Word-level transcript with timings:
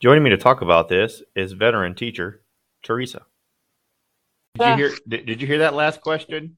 Joining 0.00 0.22
me 0.22 0.30
to 0.30 0.38
talk 0.38 0.62
about 0.62 0.88
this 0.88 1.22
is 1.36 1.52
veteran 1.52 1.94
teacher 1.94 2.42
Theresa. 2.82 3.26
Did 4.54 4.66
you 4.66 4.74
hear? 4.76 4.96
Did, 5.06 5.26
did 5.26 5.40
you 5.40 5.46
hear 5.46 5.58
that 5.58 5.74
last 5.74 6.00
question? 6.00 6.56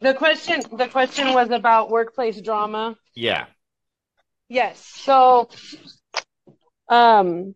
the 0.00 0.14
question 0.14 0.62
the 0.76 0.88
question 0.88 1.32
was 1.34 1.50
about 1.50 1.90
workplace 1.90 2.40
drama. 2.40 2.96
Yeah. 3.14 3.46
Yes. 4.48 4.84
So 4.84 5.48
um 6.88 7.54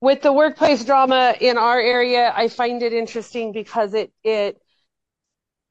with 0.00 0.22
the 0.22 0.32
workplace 0.32 0.84
drama 0.84 1.34
in 1.40 1.56
our 1.56 1.80
area, 1.80 2.32
I 2.34 2.48
find 2.48 2.82
it 2.82 2.92
interesting 2.92 3.52
because 3.52 3.94
it 3.94 4.12
it 4.22 4.60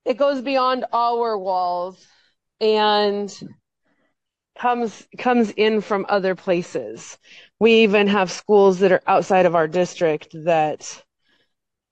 it 0.05 0.17
goes 0.17 0.41
beyond 0.41 0.85
our 0.91 1.37
walls 1.37 2.05
and 2.59 3.33
comes 4.57 5.07
comes 5.17 5.51
in 5.51 5.81
from 5.81 6.05
other 6.09 6.35
places. 6.35 7.17
We 7.59 7.83
even 7.83 8.07
have 8.07 8.31
schools 8.31 8.79
that 8.79 8.91
are 8.91 9.01
outside 9.07 9.45
of 9.45 9.55
our 9.55 9.67
district 9.67 10.35
that 10.45 11.03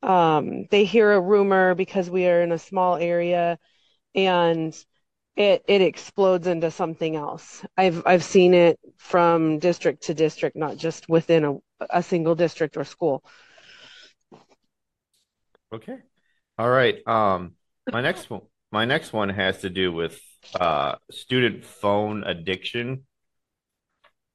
um, 0.04 0.66
they 0.72 0.86
hear 0.86 1.12
a 1.12 1.22
rumor 1.22 1.76
because 1.76 2.10
we 2.10 2.28
are 2.28 2.42
in 2.42 2.52
a 2.52 2.58
small 2.58 2.96
area 2.96 3.58
and 4.16 4.76
it 5.36 5.64
it 5.68 5.82
explodes 5.82 6.48
into 6.48 6.72
something 6.72 7.16
else. 7.16 7.66
I've 7.78 8.04
I've 8.06 8.24
seen 8.24 8.54
it 8.54 8.80
from 8.98 9.60
district 9.60 10.04
to 10.04 10.14
district, 10.14 10.56
not 10.56 10.78
just 10.78 11.10
within 11.10 11.46
a 11.46 11.58
a 11.90 12.04
single 12.04 12.36
district 12.36 12.78
or 12.78 12.84
school. 12.84 13.24
Okay. 15.74 15.98
All 16.58 16.70
right. 16.70 17.06
Um, 17.08 17.56
my 17.92 18.02
next 18.02 18.30
one, 18.30 18.42
my 18.72 18.86
next 18.86 19.14
one 19.14 19.30
has 19.30 19.62
to 19.62 19.70
do 19.70 19.92
with 19.92 20.20
uh 20.60 20.96
student 21.10 21.66
phone 21.66 22.24
addiction. 22.24 23.06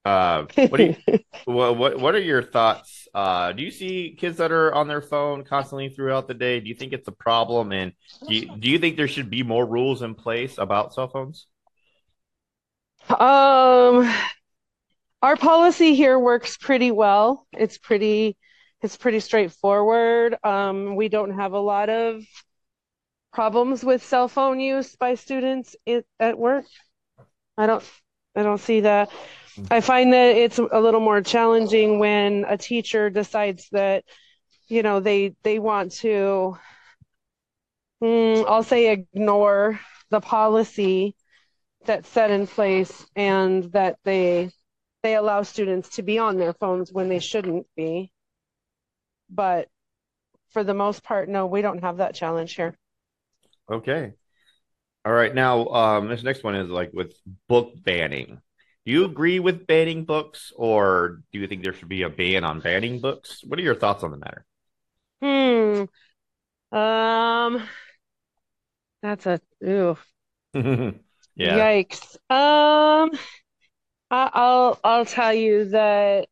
Uh, 0.05 0.47
what 0.69 0.78
do 0.78 0.84
you, 0.84 1.19
what 1.47 1.77
what 1.77 1.98
what 1.98 2.14
are 2.14 2.20
your 2.20 2.42
thoughts? 2.42 3.09
Uh, 3.12 3.51
do 3.52 3.62
you 3.64 3.73
see 3.73 4.16
kids 4.16 4.37
that 4.37 4.53
are 4.53 4.72
on 4.72 4.86
their 4.86 5.03
phone 5.03 5.42
constantly 5.42 5.89
throughout 5.89 6.28
the 6.28 6.34
day? 6.34 6.61
Do 6.61 6.69
you 6.69 6.77
think 6.77 6.92
it's 6.92 7.08
a 7.08 7.12
problem? 7.12 7.72
And 7.72 7.92
do 8.28 8.34
you, 8.36 8.56
do 8.56 8.70
you 8.70 8.78
think 8.78 8.97
there 8.97 9.08
should 9.08 9.30
be 9.30 9.42
more 9.42 9.67
rules 9.67 10.03
in 10.03 10.14
place 10.14 10.58
about 10.58 10.95
cell 10.95 11.08
phones? 11.08 11.47
Um, 13.08 14.12
our 15.23 15.36
policy 15.36 15.95
here 15.95 16.19
works 16.19 16.56
pretty 16.56 16.91
well. 16.91 17.47
It's 17.52 17.78
pretty 17.78 18.36
it's 18.83 18.97
pretty 18.97 19.20
straightforward. 19.20 20.36
Um, 20.45 20.95
we 20.97 21.08
don't 21.08 21.33
have 21.33 21.52
a 21.52 21.58
lot 21.58 21.89
of 21.89 22.23
problems 23.32 23.84
with 23.84 24.05
cell 24.05 24.28
phone 24.28 24.60
use 24.60 24.96
by 24.96 25.14
students 25.14 25.77
at 26.19 26.38
work. 26.38 26.64
I 27.58 27.66
don't 27.66 27.84
I 28.34 28.42
don't 28.42 28.60
see 28.60 28.80
that. 28.80 29.10
I 29.70 29.80
find 29.80 30.12
that 30.12 30.36
it's 30.36 30.58
a 30.58 30.80
little 30.80 31.00
more 31.00 31.22
challenging 31.22 31.98
when 31.98 32.44
a 32.46 32.58
teacher 32.58 33.08
decides 33.08 33.68
that, 33.72 34.05
you 34.68 34.83
know, 34.83 35.00
they 35.00 35.34
they 35.42 35.58
want 35.58 35.92
to, 36.02 36.58
mm, 38.02 38.44
I'll 38.46 38.62
say 38.62 38.92
ignore 38.92 39.80
the 40.11 40.20
policy 40.20 41.16
that's 41.84 42.08
set 42.08 42.30
in 42.30 42.46
place 42.46 43.06
and 43.16 43.64
that 43.72 43.98
they 44.05 44.50
they 45.02 45.14
allow 45.16 45.42
students 45.42 45.90
to 45.96 46.02
be 46.02 46.18
on 46.18 46.36
their 46.38 46.52
phones 46.55 46.92
when 46.92 47.08
they 47.08 47.20
shouldn't 47.20 47.66
be. 47.77 48.12
But 49.30 49.68
for 50.50 50.64
the 50.64 50.74
most 50.74 51.05
part, 51.05 51.28
no, 51.28 51.46
we 51.46 51.62
don't 51.62 51.83
have 51.83 51.98
that 51.98 52.14
challenge 52.14 52.55
here. 52.55 52.77
Okay. 53.70 54.12
All 55.05 55.12
right. 55.12 55.34
Now, 55.34 55.67
um, 55.69 56.09
this 56.09 56.22
next 56.22 56.45
one 56.45 56.55
is 56.56 56.70
like 56.70 56.92
with 56.92 57.14
book 57.48 57.73
banning. 57.84 58.41
Do 58.86 58.92
you 58.92 59.05
agree 59.05 59.41
with 59.41 59.67
banning 59.67 60.05
books, 60.05 60.53
or 60.56 61.23
do 61.33 61.39
you 61.41 61.48
think 61.48 61.62
there 61.64 61.75
should 61.75 61.89
be 61.89 62.03
a 62.03 62.11
ban 62.11 62.45
on 62.45 62.61
banning 62.61 63.00
books? 63.00 63.42
What 63.45 63.58
are 63.58 63.62
your 63.62 63.75
thoughts 63.77 64.05
on 64.05 64.11
the 64.12 64.19
matter? 64.19 64.47
Hmm. 65.20 65.84
Um, 66.73 67.69
that's 69.02 69.27
a 69.27 69.40
ooh, 69.64 69.96
Yeah. 71.36 71.69
yikes. 71.77 72.17
Um, 72.30 73.11
I, 74.11 74.30
I'll 74.35 74.80
I'll 74.85 75.05
tell 75.07 75.35
you 75.35 75.67
that 75.70 76.29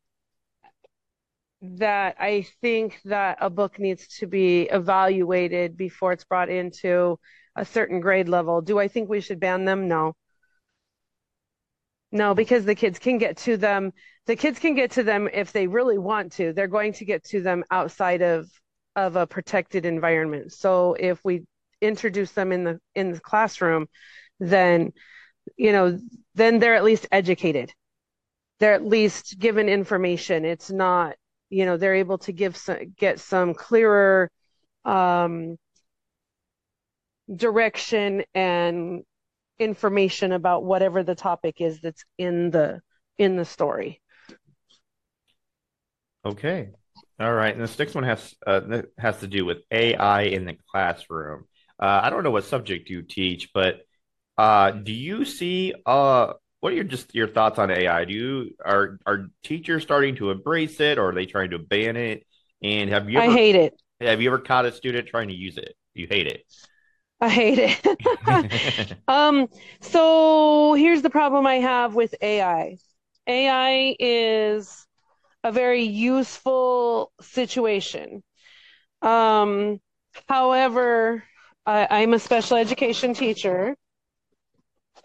that 1.77 2.15
I 2.19 2.45
think 2.61 2.99
that 3.05 3.37
a 3.41 3.49
book 3.49 3.79
needs 3.79 4.07
to 4.19 4.27
be 4.27 4.63
evaluated 4.63 5.77
before 5.77 6.13
it's 6.13 6.25
brought 6.25 6.49
into 6.49 7.19
a 7.55 7.65
certain 7.65 7.99
grade 8.01 8.29
level. 8.29 8.61
Do 8.61 8.79
I 8.79 8.87
think 8.87 9.09
we 9.09 9.21
should 9.21 9.39
ban 9.39 9.65
them? 9.65 9.87
No. 9.87 10.15
No, 12.11 12.33
because 12.33 12.65
the 12.65 12.75
kids 12.75 12.99
can 12.99 13.17
get 13.17 13.37
to 13.37 13.57
them. 13.57 13.91
The 14.25 14.35
kids 14.35 14.59
can 14.59 14.75
get 14.75 14.91
to 14.91 15.03
them 15.03 15.27
if 15.31 15.51
they 15.51 15.67
really 15.67 15.97
want 15.97 16.33
to. 16.33 16.53
They're 16.53 16.67
going 16.67 16.93
to 16.93 17.05
get 17.05 17.23
to 17.25 17.41
them 17.41 17.63
outside 17.71 18.21
of 18.21 18.49
of 18.95 19.17
a 19.17 19.27
protected 19.27 19.85
environment. 19.85 20.53
So 20.53 20.95
if 20.97 21.23
we 21.25 21.45
introduce 21.81 22.31
them 22.31 22.51
in 22.51 22.63
the 22.63 22.79
in 22.95 23.11
the 23.11 23.19
classroom, 23.19 23.87
then 24.39 24.93
you 25.57 25.71
know, 25.71 25.99
then 26.35 26.59
they're 26.59 26.75
at 26.75 26.83
least 26.83 27.07
educated. 27.11 27.71
They're 28.59 28.73
at 28.73 28.85
least 28.85 29.37
given 29.39 29.69
information. 29.69 30.45
It's 30.45 30.71
not, 30.71 31.15
you 31.49 31.65
know, 31.65 31.77
they're 31.77 31.95
able 31.95 32.17
to 32.19 32.31
give 32.31 32.57
some 32.57 32.93
get 32.97 33.19
some 33.19 33.53
clearer 33.53 34.29
um 34.83 35.57
direction 37.33 38.23
and 38.33 39.03
information 39.59 40.31
about 40.31 40.63
whatever 40.63 41.03
the 41.03 41.15
topic 41.15 41.61
is 41.61 41.79
that's 41.81 42.03
in 42.17 42.51
the 42.51 42.81
in 43.17 43.35
the 43.35 43.45
story. 43.45 44.01
Okay. 46.25 46.69
All 47.19 47.33
right. 47.33 47.53
And 47.53 47.63
this 47.63 47.77
next 47.79 47.95
one 47.95 48.03
has 48.03 48.33
uh, 48.45 48.81
has 48.97 49.19
to 49.19 49.27
do 49.27 49.45
with 49.45 49.59
AI 49.71 50.23
in 50.23 50.45
the 50.45 50.57
classroom. 50.71 51.45
Uh, 51.79 52.01
I 52.03 52.09
don't 52.09 52.23
know 52.23 52.31
what 52.31 52.45
subject 52.45 52.89
you 52.89 53.03
teach, 53.03 53.51
but 53.53 53.81
uh, 54.37 54.71
do 54.71 54.91
you 54.91 55.23
see 55.23 55.73
uh, 55.85 56.33
what 56.59 56.73
are 56.73 56.75
your 56.75 56.83
just 56.85 57.13
your 57.15 57.27
thoughts 57.27 57.59
on 57.59 57.71
AI? 57.71 58.05
Do 58.05 58.13
you 58.13 58.51
are 58.63 58.99
are 59.05 59.27
teachers 59.43 59.83
starting 59.83 60.15
to 60.17 60.31
embrace 60.31 60.79
it, 60.79 60.97
or 60.97 61.09
are 61.09 61.13
they 61.15 61.25
trying 61.25 61.51
to 61.51 61.59
ban 61.59 61.95
it? 61.97 62.25
And 62.63 62.89
have 62.89 63.09
you 63.09 63.17
I 63.17 63.27
ever 63.27 63.31
hate 63.31 63.55
it. 63.55 63.79
have 64.01 64.21
you 64.21 64.29
ever 64.29 64.39
caught 64.39 64.65
a 64.65 64.71
student 64.71 65.07
trying 65.07 65.29
to 65.29 65.35
use 65.35 65.57
it? 65.57 65.75
You 65.93 66.07
hate 66.09 66.27
it. 66.27 66.43
I 67.21 67.29
hate 67.29 67.59
it. 67.59 67.97
it. 68.27 68.47
Um, 69.07 69.47
so 69.81 70.73
here's 70.73 71.03
the 71.03 71.11
problem 71.11 71.45
I 71.45 71.55
have 71.55 71.93
with 71.93 72.15
AI. 72.21 72.77
AI 73.27 73.95
is 73.99 74.87
a 75.43 75.51
very 75.51 75.83
useful 75.83 77.11
situation. 77.21 78.23
Um, 79.01 79.79
however, 80.29 81.23
I, 81.65 81.87
I'm 81.91 82.13
a 82.13 82.19
special 82.19 82.57
education 82.57 83.13
teacher, 83.13 83.75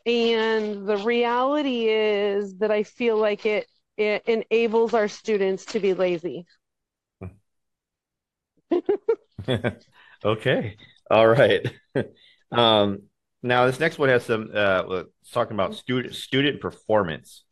and 0.06 0.86
the 0.86 0.98
reality 0.98 1.88
is 1.88 2.58
that 2.58 2.70
I 2.70 2.82
feel 2.82 3.16
like 3.18 3.46
it 3.46 3.66
it 3.96 4.22
enables 4.26 4.94
our 4.94 5.08
students 5.08 5.64
to 5.66 5.80
be 5.80 5.94
lazy. 5.94 6.46
Okay. 10.24 10.76
All 11.10 11.26
right. 11.28 11.66
Um, 12.52 13.02
now 13.44 13.66
this 13.66 13.78
next 13.78 13.96
one 13.96 14.08
has 14.08 14.24
some 14.24 14.50
uh 14.52 14.82
it's 15.20 15.30
talking 15.30 15.54
about 15.54 15.72
student 15.76 16.16
student 16.16 16.60
performance. 16.60 17.44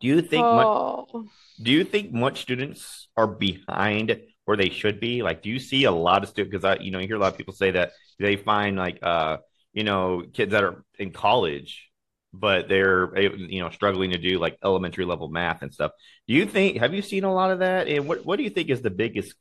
Do 0.00 0.06
you 0.08 0.22
think 0.22 0.52
much 0.52 0.68
Oh, 0.70 1.28
do 1.62 1.70
you 1.72 1.84
think 1.84 2.12
much 2.12 2.42
students 2.42 3.08
are 3.16 3.26
behind 3.26 4.20
where 4.46 4.56
they 4.56 4.70
should 4.70 5.00
be? 5.00 5.22
Like, 5.22 5.42
do 5.42 5.50
you 5.50 5.58
see 5.58 5.84
a 5.84 5.92
lot 5.92 6.22
of 6.22 6.30
students 6.30 6.52
because 6.52 6.64
I 6.64 6.82
you 6.82 6.90
know 6.90 6.98
you 7.00 7.06
hear 7.08 7.16
a 7.16 7.20
lot 7.20 7.32
of 7.32 7.38
people 7.38 7.54
say 7.54 7.72
that 7.72 7.92
they 8.18 8.36
find 8.36 8.76
like 8.76 8.98
uh 9.02 9.38
you 9.78 9.84
know 9.84 10.22
kids 10.32 10.52
that 10.52 10.64
are 10.64 10.84
in 10.98 11.10
college 11.12 11.88
but 12.32 12.68
they're 12.68 13.18
you 13.20 13.60
know 13.62 13.70
struggling 13.70 14.10
to 14.10 14.18
do 14.18 14.38
like 14.38 14.58
elementary 14.64 15.04
level 15.04 15.28
math 15.28 15.62
and 15.62 15.72
stuff. 15.72 15.92
Do 16.26 16.34
you 16.34 16.46
think 16.46 16.78
have 16.78 16.94
you 16.94 17.02
seen 17.02 17.24
a 17.24 17.32
lot 17.32 17.50
of 17.50 17.60
that? 17.60 17.88
And 17.88 18.06
what 18.06 18.24
what 18.24 18.36
do 18.36 18.42
you 18.42 18.50
think 18.50 18.68
is 18.70 18.82
the 18.82 18.90
biggest 18.90 19.34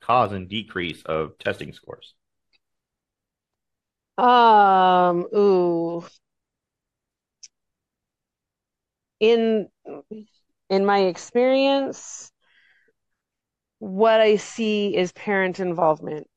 cause 0.00 0.32
and 0.32 0.48
decrease 0.48 1.02
of 1.04 1.38
testing 1.38 1.72
scores? 1.72 2.14
um, 4.18 5.26
ooh. 5.34 6.04
In 9.20 9.68
in 10.70 10.84
my 10.86 11.00
experience, 11.00 12.32
what 13.80 14.20
I 14.20 14.36
see 14.36 14.96
is 14.96 15.12
parent 15.12 15.58
involvement. 15.60 16.29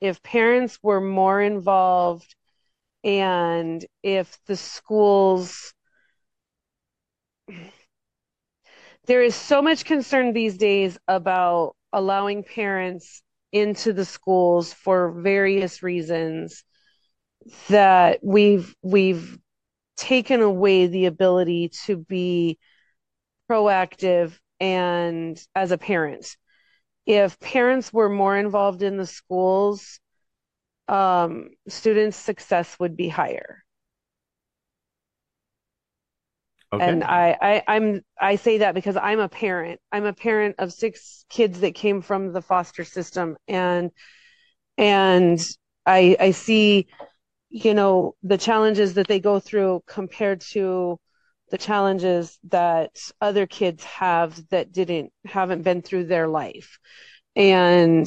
If 0.00 0.22
parents 0.22 0.78
were 0.82 1.00
more 1.00 1.40
involved 1.40 2.34
and 3.04 3.84
if 4.02 4.38
the 4.46 4.56
schools, 4.56 5.74
there 9.06 9.22
is 9.22 9.34
so 9.34 9.62
much 9.62 9.84
concern 9.84 10.32
these 10.32 10.56
days 10.58 10.98
about 11.08 11.74
allowing 11.92 12.44
parents 12.44 13.22
into 13.52 13.92
the 13.92 14.04
schools 14.04 14.72
for 14.72 15.10
various 15.12 15.82
reasons 15.82 16.64
that 17.68 18.20
we've 18.22 18.74
we've 18.82 19.38
taken 19.96 20.40
away 20.40 20.86
the 20.86 21.06
ability 21.06 21.70
to 21.86 21.96
be 21.96 22.58
proactive 23.50 24.38
and 24.60 25.42
as 25.54 25.72
a 25.72 25.78
parent. 25.78 26.36
If 27.10 27.40
parents 27.40 27.92
were 27.92 28.08
more 28.08 28.36
involved 28.36 28.84
in 28.84 28.96
the 28.96 29.04
schools, 29.04 29.98
um, 30.86 31.50
students' 31.66 32.16
success 32.16 32.76
would 32.78 32.96
be 32.96 33.08
higher. 33.08 33.64
Okay. 36.72 36.84
And 36.84 37.02
I, 37.02 37.36
I, 37.42 37.62
I'm, 37.66 38.02
I 38.20 38.36
say 38.36 38.58
that 38.58 38.76
because 38.76 38.96
I'm 38.96 39.18
a 39.18 39.28
parent. 39.28 39.80
I'm 39.90 40.04
a 40.04 40.12
parent 40.12 40.54
of 40.60 40.72
six 40.72 41.24
kids 41.28 41.58
that 41.60 41.74
came 41.74 42.00
from 42.00 42.32
the 42.32 42.42
foster 42.42 42.84
system, 42.84 43.36
and 43.48 43.90
and 44.78 45.44
I, 45.84 46.16
I 46.20 46.30
see, 46.30 46.86
you 47.48 47.74
know, 47.74 48.14
the 48.22 48.38
challenges 48.38 48.94
that 48.94 49.08
they 49.08 49.18
go 49.18 49.40
through 49.40 49.82
compared 49.84 50.42
to 50.52 51.00
the 51.50 51.58
challenges 51.58 52.38
that 52.50 52.90
other 53.20 53.46
kids 53.46 53.84
have 53.84 54.48
that 54.50 54.72
didn't 54.72 55.12
haven't 55.24 55.62
been 55.62 55.82
through 55.82 56.04
their 56.04 56.28
life, 56.28 56.78
and 57.36 58.06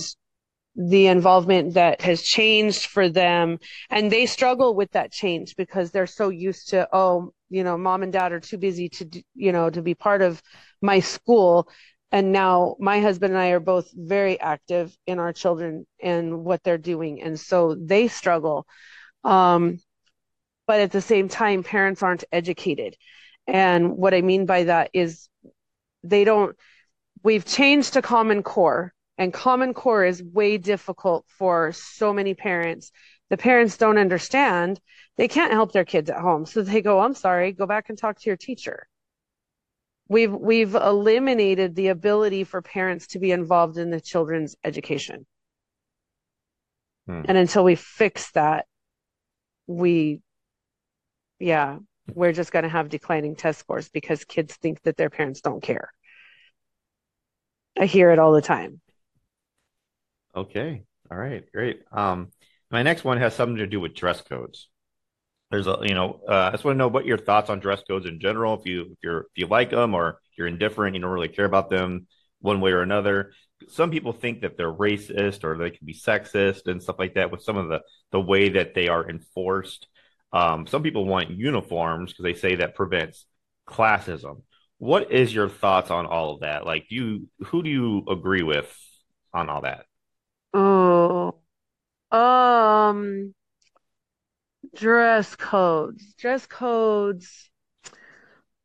the 0.76 1.08
involvement 1.08 1.76
that 1.76 2.02
has 2.02 2.24
changed 2.24 2.88
for 2.88 3.08
them 3.08 3.60
and 3.92 4.12
they 4.12 4.26
struggle 4.26 4.74
with 4.74 4.90
that 4.94 5.12
change 5.12 5.56
because 5.56 5.92
they're 5.92 6.08
so 6.08 6.30
used 6.30 6.70
to 6.70 6.88
oh 6.92 7.32
you 7.52 7.64
know 7.64 7.78
mom 7.78 8.02
and 8.02 8.12
dad 8.12 8.32
are 8.32 8.40
too 8.40 8.58
busy 8.58 8.90
to 8.90 9.08
you 9.36 9.52
know 9.52 9.70
to 9.70 9.84
be 9.84 9.94
part 9.94 10.24
of 10.24 10.42
my 10.84 11.00
school. 11.00 11.68
And 12.12 12.32
now 12.32 12.76
my 12.80 13.00
husband 13.00 13.34
and 13.34 13.42
I 13.42 13.50
are 13.50 13.60
both 13.60 13.90
very 13.96 14.40
active 14.40 14.96
in 15.08 15.18
our 15.18 15.34
children 15.34 15.88
and 16.00 16.44
what 16.44 16.62
they're 16.64 16.78
doing. 16.78 17.24
And 17.24 17.40
so 17.40 17.76
they 17.76 18.08
struggle. 18.08 18.68
Um, 19.24 19.80
but 20.68 20.80
at 20.82 20.92
the 20.92 21.02
same 21.02 21.28
time 21.28 21.64
parents 21.64 22.04
aren't 22.04 22.26
educated 22.32 22.96
and 23.48 23.98
what 23.98 24.14
I 24.14 24.22
mean 24.22 24.46
by 24.46 24.66
that 24.66 24.90
is 24.94 25.30
they 26.04 26.24
don't 26.24 26.56
we've 27.24 27.46
changed 27.46 27.94
to 27.94 28.02
common 28.02 28.44
core 28.44 28.94
and 29.18 29.34
common 29.34 29.74
core 29.74 30.06
is 30.06 30.24
way 30.24 30.58
difficult 30.58 31.26
for 31.28 31.72
so 31.72 32.14
many 32.14 32.34
parents. 32.34 32.92
The 33.30 33.38
parents 33.38 33.78
don't 33.78 33.98
understand. 33.98 34.80
They 35.18 35.28
can't 35.28 35.52
help 35.52 35.72
their 35.72 35.86
kids 35.86 36.10
at 36.10 36.20
home. 36.20 36.46
So 36.46 36.62
they 36.62 36.82
go 36.82 37.00
i'm 37.00 37.16
sorry 37.16 37.52
go 37.52 37.66
back 37.66 37.90
and 37.90 37.98
talk 37.98 38.20
to 38.20 38.30
your 38.30 38.38
teacher. 38.38 38.88
We've 40.08 40.34
we've 40.34 40.76
eliminated 40.76 41.76
the 41.76 41.88
ability 41.88 42.44
for 42.44 42.62
parents 42.62 43.08
to 43.08 43.20
be 43.20 43.32
involved 43.32 43.78
in 43.78 43.90
the 43.90 44.02
children's 44.02 44.56
education. 44.64 45.26
Hmm. 47.08 47.24
and 47.26 47.38
until 47.38 47.66
we 47.66 47.76
fix 47.76 48.32
that 48.32 48.66
we 49.68 50.22
yeah 51.40 51.80
we're 52.14 52.34
just 52.34 52.52
going 52.52 52.64
to 52.64 52.70
have 52.70 52.90
declining 52.90 53.36
test 53.36 53.60
scores 53.60 53.90
because 53.90 54.26
kids 54.26 54.56
think 54.56 54.82
that 54.84 54.98
their 54.98 55.10
parents 55.10 55.42
don't 55.42 55.64
care 55.64 55.94
i 57.80 57.86
hear 57.86 58.12
it 58.12 58.20
all 58.20 58.34
the 58.34 58.42
time 58.42 58.82
Okay. 60.36 60.84
All 61.12 61.18
right. 61.18 61.44
Great. 61.52 61.82
Um, 61.92 62.32
my 62.72 62.82
next 62.84 63.04
one 63.04 63.18
has 63.18 63.36
something 63.36 63.58
to 63.58 63.68
do 63.68 63.80
with 63.80 63.94
dress 63.94 64.22
codes. 64.22 64.70
There's 65.52 65.68
a, 65.68 65.78
you 65.84 65.94
know, 65.94 66.22
uh, 66.28 66.48
I 66.48 66.52
just 66.52 66.64
want 66.64 66.76
to 66.76 66.80
know 66.80 66.88
what 66.88 67.06
your 67.06 67.20
thoughts 67.20 67.50
on 67.50 67.60
dress 67.60 67.84
codes 67.88 68.08
in 68.08 68.20
general. 68.20 68.60
If 68.60 68.66
you, 68.66 68.82
if 68.82 68.98
you're, 69.04 69.20
if 69.20 69.36
you 69.36 69.46
like 69.48 69.70
them 69.70 69.94
or 69.94 70.20
you're 70.36 70.48
indifferent, 70.48 70.96
you 70.96 71.02
don't 71.02 71.12
really 71.12 71.28
care 71.28 71.46
about 71.46 71.70
them 71.70 72.08
one 72.40 72.60
way 72.60 72.72
or 72.72 72.82
another. 72.82 73.34
Some 73.70 73.92
people 73.92 74.12
think 74.12 74.42
that 74.42 74.58
they're 74.58 74.74
racist 74.74 75.44
or 75.44 75.56
they 75.56 75.70
can 75.70 75.86
be 75.86 75.94
sexist 75.94 76.66
and 76.66 76.82
stuff 76.82 76.98
like 76.98 77.14
that 77.14 77.32
with 77.32 77.44
some 77.44 77.56
of 77.56 77.70
the 77.70 77.82
the 78.12 78.20
way 78.20 78.50
that 78.50 78.74
they 78.74 78.88
are 78.88 79.08
enforced. 79.08 79.88
Um, 80.34 80.66
some 80.68 80.82
people 80.84 81.06
want 81.06 81.30
uniforms 81.30 82.12
because 82.12 82.24
they 82.24 82.34
say 82.34 82.56
that 82.56 82.76
prevents 82.76 83.26
classism. 83.68 84.42
What 84.80 85.12
is 85.12 85.34
your 85.34 85.48
thoughts 85.48 85.92
on 85.92 86.08
all 86.08 86.34
of 86.34 86.40
that? 86.42 86.66
Like, 86.66 86.88
you 86.90 87.30
who 87.46 87.64
do 87.64 87.70
you 87.70 88.04
agree 88.10 88.44
with 88.44 88.76
on 89.34 89.48
all 89.48 89.62
that? 89.62 89.86
Oh, 90.54 91.36
um, 92.12 93.34
dress 94.76 95.36
codes. 95.36 96.14
Dress 96.16 96.46
codes. 96.48 97.50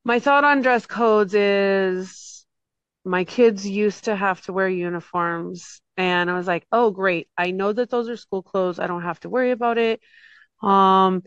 My 0.05 0.21
thought 0.21 0.45
on 0.45 0.63
dress 0.63 0.87
codes 0.87 1.35
is 1.35 2.47
my 3.05 3.25
kids 3.25 3.69
used 3.69 4.05
to 4.05 4.17
have 4.17 4.41
to 4.43 4.53
wear 4.53 4.69
uniforms, 4.69 5.81
and 5.97 6.31
I 6.31 6.35
was 6.35 6.47
like, 6.47 6.67
oh, 6.73 6.91
great. 6.91 7.29
I 7.37 7.51
know 7.51 7.73
that 7.73 7.91
those 7.91 8.09
are 8.09 8.17
school 8.17 8.43
clothes. 8.43 8.79
I 8.79 8.87
don't 8.87 9.03
have 9.03 9.21
to 9.21 9.29
worry 9.29 9.51
about 9.51 9.79
it. 9.79 10.01
Um, 10.63 11.23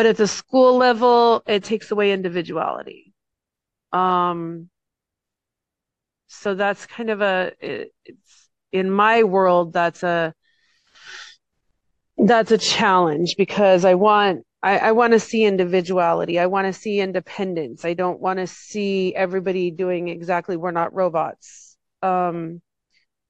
but 0.00 0.06
at 0.06 0.16
the 0.16 0.26
school 0.26 0.78
level, 0.78 1.42
it 1.46 1.62
takes 1.62 1.90
away 1.90 2.10
individuality. 2.10 3.12
Um, 3.92 4.70
so 6.26 6.54
that's 6.54 6.86
kind 6.86 7.10
of 7.10 7.20
a, 7.20 7.52
it, 7.60 7.92
it's, 8.06 8.48
in 8.72 8.90
my 8.90 9.24
world 9.24 9.74
that's 9.74 10.02
a 10.02 10.32
that's 12.16 12.50
a 12.50 12.56
challenge 12.56 13.34
because 13.36 13.84
I 13.84 13.92
want 13.92 14.46
I, 14.62 14.78
I 14.78 14.92
want 14.92 15.12
to 15.12 15.20
see 15.20 15.44
individuality. 15.44 16.38
I 16.38 16.46
want 16.46 16.66
to 16.66 16.72
see 16.72 16.98
independence. 16.98 17.84
I 17.84 17.92
don't 17.92 18.20
want 18.20 18.38
to 18.38 18.46
see 18.46 19.14
everybody 19.14 19.70
doing 19.70 20.08
exactly 20.08 20.56
we're 20.56 20.70
not 20.70 20.94
robots. 20.94 21.76
Um, 22.00 22.62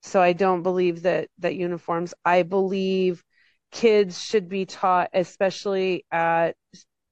so 0.03 0.23
I 0.23 0.35
don't 0.35 0.63
believe 0.63 1.03
that 1.03 1.31
that 1.41 1.57
uniforms. 1.57 2.15
I 2.25 2.45
believe 2.45 3.25
kids 3.71 4.23
should 4.23 4.49
be 4.49 4.67
taught, 4.67 5.11
especially 5.13 6.05
at 6.11 6.55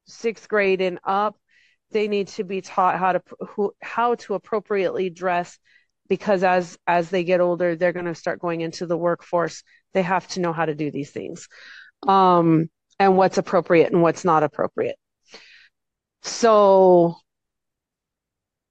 sixth 0.08 0.48
grade 0.48 0.80
and 0.80 0.98
up, 1.04 1.36
they 1.90 2.08
need 2.08 2.28
to 2.28 2.44
be 2.44 2.60
taught 2.60 2.98
how 2.98 3.12
to 3.12 3.22
who, 3.40 3.72
how 3.82 4.14
to 4.16 4.34
appropriately 4.34 5.10
dress 5.10 5.58
because 6.08 6.42
as 6.42 6.78
as 6.86 7.10
they 7.10 7.24
get 7.24 7.40
older 7.40 7.76
they're 7.76 7.92
going 7.92 8.06
to 8.06 8.14
start 8.14 8.40
going 8.40 8.60
into 8.60 8.86
the 8.86 8.96
workforce. 8.96 9.62
They 9.94 10.02
have 10.02 10.26
to 10.28 10.40
know 10.40 10.52
how 10.52 10.66
to 10.66 10.74
do 10.74 10.90
these 10.90 11.10
things. 11.10 11.48
Um, 12.06 12.68
and 12.98 13.16
what's 13.16 13.38
appropriate 13.38 13.92
and 13.92 14.02
what's 14.02 14.24
not 14.24 14.42
appropriate. 14.42 14.96
So 16.22 17.16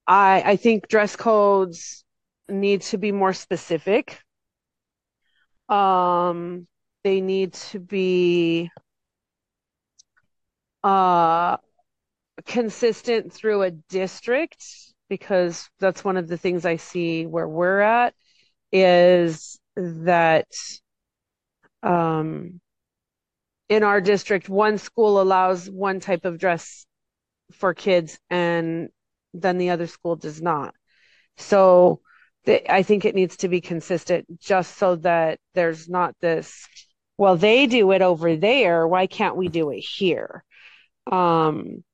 i 0.06 0.42
i 0.44 0.56
think 0.56 0.88
dress 0.88 1.16
codes 1.16 2.04
need 2.48 2.82
to 2.82 2.98
be 2.98 3.12
more 3.12 3.32
specific. 3.32 4.20
Um 5.68 6.66
they 7.04 7.20
need 7.20 7.52
to 7.54 7.78
be 7.78 8.70
uh 10.88 11.56
consistent 12.46 13.32
through 13.32 13.62
a 13.62 13.70
district 13.70 14.64
because 15.08 15.68
that's 15.80 16.04
one 16.04 16.16
of 16.16 16.28
the 16.28 16.36
things 16.36 16.64
I 16.66 16.76
see 16.76 17.26
where 17.26 17.48
we're 17.48 17.80
at 17.80 18.14
is 18.72 19.58
that 19.76 20.46
um, 21.82 22.60
in 23.68 23.82
our 23.82 24.00
district, 24.00 24.48
one 24.48 24.78
school 24.78 25.20
allows 25.20 25.68
one 25.70 26.00
type 26.00 26.24
of 26.24 26.38
dress 26.38 26.86
for 27.52 27.74
kids, 27.74 28.18
and 28.30 28.90
then 29.34 29.58
the 29.58 29.70
other 29.70 29.86
school 29.86 30.16
does 30.16 30.42
not. 30.42 30.74
So 31.38 32.00
th- 32.46 32.66
I 32.68 32.82
think 32.82 33.04
it 33.04 33.14
needs 33.14 33.38
to 33.38 33.48
be 33.48 33.60
consistent 33.60 34.40
just 34.40 34.78
so 34.78 34.96
that 34.96 35.40
there's 35.54 35.88
not 35.88 36.16
this, 36.20 36.66
well, 37.18 37.36
they 37.36 37.66
do 37.66 37.92
it 37.92 38.02
over 38.02 38.36
there. 38.36 38.88
Why 38.88 39.06
can't 39.06 39.36
we 39.36 39.48
do 39.48 39.70
it 39.70 39.80
here? 39.80 40.44
Um, 41.10 41.84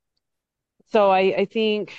so 0.89 1.11
I, 1.11 1.35
I 1.39 1.45
think 1.47 1.97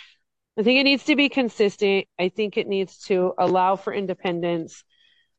I 0.58 0.64
think 0.64 0.80
it 0.80 0.84
needs 0.84 1.04
to 1.06 1.16
be 1.16 1.30
consistent. 1.30 2.08
I 2.20 2.30
think 2.30 2.58
it 2.58 2.68
needs 2.68 3.00
to 3.06 3.34
allow 3.38 3.76
for 3.76 3.94
independence. 3.94 4.84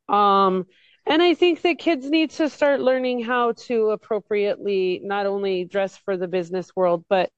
Um, 0.09 0.67
and 1.07 1.23
I 1.23 1.35
think 1.35 1.63
that 1.63 1.79
kids 1.79 2.11
need 2.11 2.31
to 2.33 2.51
start 2.51 2.81
learning 2.81 3.23
how 3.25 3.53
to 3.67 3.91
appropriately 3.91 5.01
not 5.03 5.27
only 5.27 5.65
dress 5.65 5.97
for 5.97 6.17
the 6.17 6.29
business 6.29 6.71
world, 6.77 7.05
but 7.09 7.31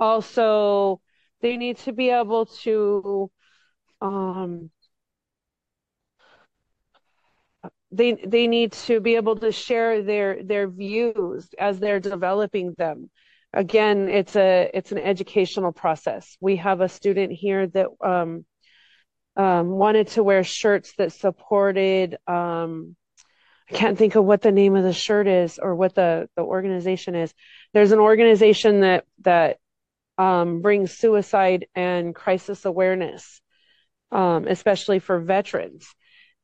also 0.00 1.00
they 1.42 1.56
need 1.56 1.78
to 1.78 1.92
be 1.92 2.10
able 2.10 2.46
to 2.46 3.30
um, 4.00 4.70
they 7.90 8.12
they 8.14 8.46
need 8.46 8.72
to 8.72 9.00
be 9.00 9.16
able 9.16 9.36
to 9.36 9.52
share 9.52 10.02
their 10.02 10.42
their 10.42 10.68
views 10.68 11.48
as 11.58 11.78
they're 11.78 12.00
developing 12.00 12.74
them 12.78 13.10
again, 13.56 14.08
it's 14.08 14.36
a 14.36 14.70
it's 14.72 14.92
an 14.92 14.98
educational 14.98 15.72
process. 15.72 16.36
We 16.40 16.56
have 16.56 16.80
a 16.80 16.88
student 16.88 17.32
here 17.32 17.66
that 17.66 17.88
um, 18.04 18.44
um, 19.36 19.70
wanted 19.70 20.08
to 20.08 20.22
wear 20.22 20.44
shirts 20.44 20.92
that 20.98 21.12
supported. 21.12 22.18
Um, 22.26 22.94
I 23.70 23.74
can't 23.74 23.98
think 23.98 24.14
of 24.14 24.24
what 24.24 24.42
the 24.42 24.52
name 24.52 24.76
of 24.76 24.84
the 24.84 24.92
shirt 24.92 25.26
is 25.26 25.58
or 25.58 25.74
what 25.74 25.94
the 25.94 26.28
the 26.36 26.42
organization 26.42 27.16
is. 27.16 27.34
There's 27.72 27.92
an 27.92 27.98
organization 27.98 28.80
that 28.80 29.04
that 29.22 29.58
um, 30.18 30.60
brings 30.60 30.92
suicide 30.92 31.66
and 31.74 32.14
crisis 32.14 32.64
awareness, 32.64 33.40
um, 34.12 34.46
especially 34.46 34.98
for 34.98 35.18
veterans. 35.18 35.86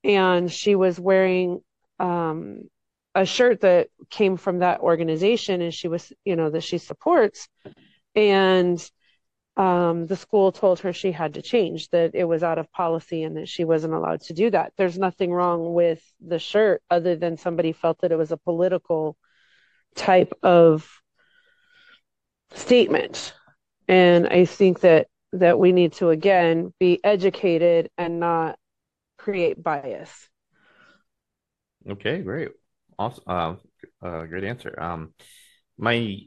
And 0.02 0.50
she 0.50 0.74
was 0.74 0.98
wearing 0.98 1.60
um, 2.00 2.68
a 3.14 3.26
shirt 3.26 3.60
that 3.60 3.88
came 4.10 4.36
from 4.36 4.60
that 4.60 4.80
organization 4.80 5.60
and 5.60 5.74
she 5.74 5.88
was 5.88 6.12
you 6.24 6.36
know 6.36 6.50
that 6.50 6.62
she 6.62 6.78
supports 6.78 7.48
and 8.14 8.90
um, 9.56 10.06
the 10.06 10.16
school 10.16 10.50
told 10.50 10.80
her 10.80 10.92
she 10.92 11.12
had 11.12 11.34
to 11.34 11.42
change, 11.42 11.90
that 11.90 12.12
it 12.14 12.24
was 12.24 12.42
out 12.42 12.58
of 12.58 12.72
policy 12.72 13.22
and 13.22 13.36
that 13.36 13.48
she 13.48 13.64
wasn't 13.64 13.92
allowed 13.92 14.22
to 14.22 14.32
do 14.32 14.50
that. 14.50 14.72
There's 14.76 14.98
nothing 14.98 15.32
wrong 15.32 15.74
with 15.74 16.02
the 16.20 16.38
shirt 16.38 16.82
other 16.90 17.16
than 17.16 17.36
somebody 17.36 17.72
felt 17.72 18.00
that 18.00 18.12
it 18.12 18.16
was 18.16 18.32
a 18.32 18.36
political 18.36 19.16
type 19.94 20.32
of 20.42 20.88
statement. 22.54 23.34
And 23.88 24.26
I 24.26 24.46
think 24.46 24.80
that 24.80 25.08
that 25.34 25.58
we 25.58 25.72
need 25.72 25.94
to 25.94 26.10
again 26.10 26.74
be 26.78 27.00
educated 27.02 27.90
and 27.96 28.20
not 28.20 28.58
create 29.16 29.62
bias. 29.62 30.28
Okay, 31.88 32.20
great. 32.20 32.50
Awesome. 33.02 33.24
Uh, 33.26 33.54
uh, 34.06 34.26
great 34.26 34.44
answer. 34.44 34.80
Um, 34.80 35.12
my 35.76 36.18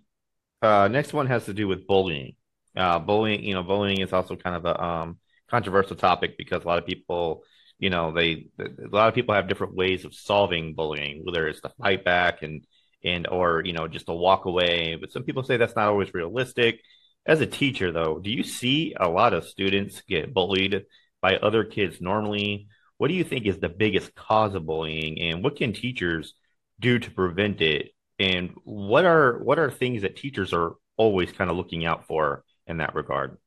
uh, 0.61 0.87
next 0.89 1.13
one 1.13 1.27
has 1.27 1.45
to 1.45 1.53
do 1.53 1.67
with 1.67 1.87
bullying. 1.87 2.35
Uh, 2.75 2.99
bullying, 2.99 3.43
you 3.43 3.53
know, 3.53 3.63
bullying 3.63 4.01
is 4.01 4.11
also 4.11 4.35
kind 4.35 4.55
of 4.57 4.65
a 4.65 4.83
um, 4.83 5.19
controversial 5.49 5.95
topic 5.95 6.37
because 6.37 6.63
a 6.63 6.67
lot 6.67 6.79
of 6.79 6.85
people, 6.85 7.43
you 7.79 7.89
know, 7.89 8.11
they 8.11 8.49
a 8.59 8.89
lot 8.91 9.07
of 9.07 9.15
people 9.15 9.33
have 9.33 9.47
different 9.47 9.75
ways 9.75 10.03
of 10.03 10.13
solving 10.13 10.75
bullying, 10.75 11.21
whether 11.23 11.47
it's 11.47 11.61
to 11.61 11.69
fight 11.81 12.03
back 12.03 12.41
and 12.43 12.65
and 13.05 13.25
or 13.27 13.61
you 13.63 13.71
know 13.71 13.87
just 13.87 14.07
to 14.07 14.13
walk 14.13 14.43
away. 14.45 14.95
But 14.99 15.13
some 15.13 15.23
people 15.23 15.43
say 15.43 15.55
that's 15.55 15.75
not 15.77 15.87
always 15.87 16.13
realistic. 16.13 16.81
As 17.25 17.39
a 17.41 17.47
teacher, 17.47 17.91
though, 17.93 18.19
do 18.19 18.29
you 18.29 18.43
see 18.43 18.95
a 18.99 19.07
lot 19.07 19.33
of 19.33 19.45
students 19.47 20.01
get 20.09 20.33
bullied 20.33 20.83
by 21.21 21.37
other 21.37 21.63
kids 21.63 22.01
normally? 22.01 22.67
What 22.97 23.07
do 23.07 23.13
you 23.13 23.23
think 23.23 23.45
is 23.45 23.59
the 23.59 23.69
biggest 23.69 24.13
cause 24.15 24.55
of 24.55 24.65
bullying, 24.65 25.21
and 25.21 25.43
what 25.43 25.55
can 25.55 25.71
teachers 25.73 26.33
do 26.79 26.99
to 26.99 27.11
prevent 27.11 27.61
it? 27.61 27.91
And 28.19 28.55
what 28.63 29.05
are 29.05 29.39
what 29.43 29.59
are 29.59 29.69
things 29.69 30.03
that 30.03 30.15
teachers 30.15 30.53
are 30.53 30.75
always 30.97 31.31
kind 31.31 31.49
of 31.49 31.57
looking 31.57 31.85
out 31.85 32.07
for 32.07 32.43
in 32.67 32.77
that 32.77 32.95
regard? 32.95 33.37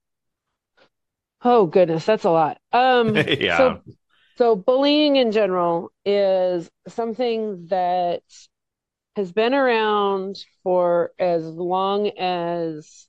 Oh 1.43 1.67
goodness, 1.67 2.05
that's 2.05 2.25
a 2.25 2.31
lot. 2.31 2.59
Um, 2.73 3.15
yeah. 3.17 3.57
so 3.57 3.81
so 4.37 4.57
bullying 4.57 5.17
in 5.17 5.33
general 5.33 5.91
is 6.05 6.71
something 6.89 7.67
that 7.69 8.23
has 9.17 9.33
been 9.33 9.55
around 9.55 10.39
for 10.63 11.11
as 11.19 11.45
long 11.45 12.09
as 12.19 13.09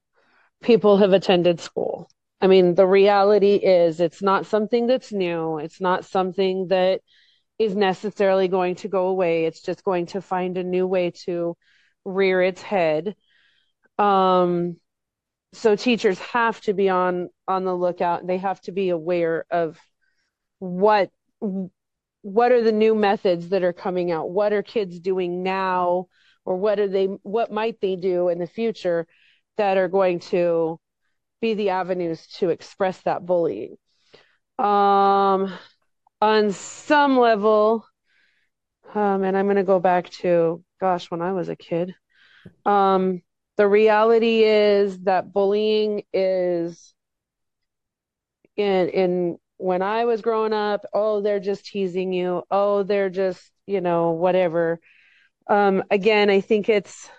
people 0.62 0.98
have 0.98 1.14
attended 1.14 1.60
school. 1.60 2.10
I 2.42 2.48
mean, 2.48 2.74
the 2.76 2.88
reality 2.88 3.56
is 3.56 4.00
it's 4.00 4.22
not 4.22 4.46
something 4.46 4.88
that's 4.88 5.12
new. 5.12 5.60
It's 5.60 5.82
not 5.82 6.06
something 6.06 6.70
that 6.70 7.02
is 7.60 7.76
necessarily 7.76 8.48
going 8.48 8.76
to 8.76 8.88
go 8.88 9.08
away. 9.08 9.46
It's 9.46 9.62
just 9.62 9.84
going 9.84 10.08
to 10.08 10.22
find 10.22 10.58
a 10.58 10.64
new 10.64 10.88
way 10.88 11.12
to 11.26 11.58
rear 12.06 12.42
its 12.42 12.62
head. 12.62 13.16
Um, 13.98 14.78
so 15.52 15.76
teachers 15.76 16.18
have 16.20 16.62
to 16.62 16.74
be 16.74 16.90
on 16.90 17.30
on 17.48 17.66
the 17.66 17.76
lookout. 17.76 18.26
They 18.26 18.38
have 18.38 18.62
to 18.62 18.72
be 18.72 18.90
aware 18.90 19.46
of 19.52 19.78
what 20.60 21.12
what 22.22 22.52
are 22.52 22.62
the 22.62 22.72
new 22.72 22.96
methods 22.96 23.50
that 23.50 23.64
are 23.64 23.74
coming 23.74 24.12
out? 24.12 24.30
What 24.30 24.54
are 24.54 24.64
kids 24.64 25.00
doing 25.00 25.44
now 25.44 26.08
or 26.46 26.56
what 26.58 26.80
are 26.80 26.88
they 26.88 27.06
what 27.06 27.52
might 27.52 27.82
they 27.82 27.96
do 27.96 28.30
in 28.30 28.40
the 28.40 28.48
future 28.48 29.08
that 29.58 29.78
are 29.78 29.88
going 29.88 30.20
to 30.20 30.80
be 31.42 31.54
the 31.56 31.70
avenues 31.70 32.26
to 32.38 32.50
express 32.50 33.02
that 33.02 33.26
bullying? 33.26 33.76
Um 34.58 35.54
on 36.22 36.52
some 36.52 37.18
level 37.18 37.86
um 38.96 39.24
and 39.24 39.38
I'm 39.38 39.46
going 39.46 39.58
to 39.58 39.64
go 39.64 39.80
back 39.80 40.10
to 40.22 40.64
gosh 40.80 41.12
when 41.12 41.22
I 41.22 41.34
was 41.34 41.50
a 41.50 41.56
kid. 41.56 41.96
Um 42.66 43.22
the 43.58 43.68
reality 43.68 44.44
is 44.44 45.00
that 45.00 45.34
bullying 45.34 46.04
is 46.14 46.94
in 48.56 48.90
in 48.90 49.38
when 49.58 49.82
I 49.82 50.06
was 50.06 50.22
growing 50.22 50.54
up, 50.54 50.86
oh, 50.94 51.22
they're 51.22 51.42
just 51.42 51.66
teasing 51.66 52.14
you. 52.14 52.44
Oh, 52.50 52.84
they're 52.84 53.10
just, 53.10 53.42
you 53.68 53.82
know, 53.82 54.12
whatever. 54.12 54.80
Um, 55.50 55.84
again, 55.92 56.30
I 56.30 56.42
think 56.42 56.70
it's 56.70 57.10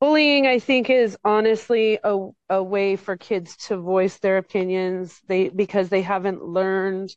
bullying, 0.00 0.46
I 0.46 0.58
think 0.58 0.90
is 0.90 1.16
honestly 1.24 1.98
a, 2.02 2.28
a 2.48 2.62
way 2.62 2.96
for 2.96 3.16
kids 3.16 3.56
to 3.68 3.76
voice 3.76 4.18
their 4.18 4.38
opinions. 4.38 5.20
They 5.28 5.50
because 5.50 5.88
they 5.88 6.02
haven't 6.02 6.42
learned 6.42 7.14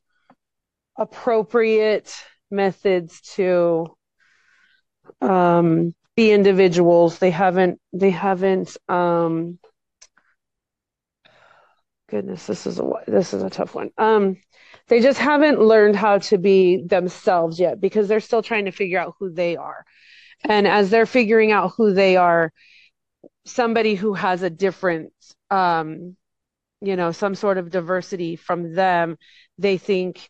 appropriate 0.98 2.14
methods 2.52 3.22
to 3.36 3.96
um 5.22 5.94
be 6.16 6.32
individuals. 6.32 7.18
They 7.20 7.32
haven't 7.32 7.80
they 7.94 8.12
haven't 8.12 8.78
um 8.90 9.58
goodness, 12.10 12.46
this 12.46 12.68
is 12.68 12.80
a 12.80 12.90
this 13.08 13.34
is 13.34 13.44
a 13.44 13.50
tough 13.50 13.74
one. 13.74 13.92
Um 13.98 14.38
they 14.88 15.00
just 15.00 15.20
haven't 15.20 15.62
learned 15.62 15.96
how 15.96 16.18
to 16.20 16.38
be 16.38 16.84
themselves 16.86 17.60
yet 17.60 17.80
because 17.80 18.08
they're 18.08 18.20
still 18.20 18.44
trying 18.44 18.66
to 18.66 18.72
figure 18.72 19.00
out 19.00 19.16
who 19.20 19.32
they 19.32 19.56
are. 19.56 19.86
And 20.44 20.68
as 20.68 20.90
they're 20.90 21.06
figuring 21.06 21.52
out 21.52 21.74
who 21.78 21.94
they 21.94 22.18
are, 22.18 22.52
somebody 23.46 23.96
who 23.96 24.14
has 24.14 24.42
a 24.42 24.50
different 24.50 25.14
um 25.52 26.16
you 26.82 26.98
know, 26.98 27.14
some 27.14 27.34
sort 27.34 27.58
of 27.58 27.72
diversity 27.72 28.36
from 28.36 28.74
them, 28.74 29.18
they 29.58 29.78
think 29.78 30.30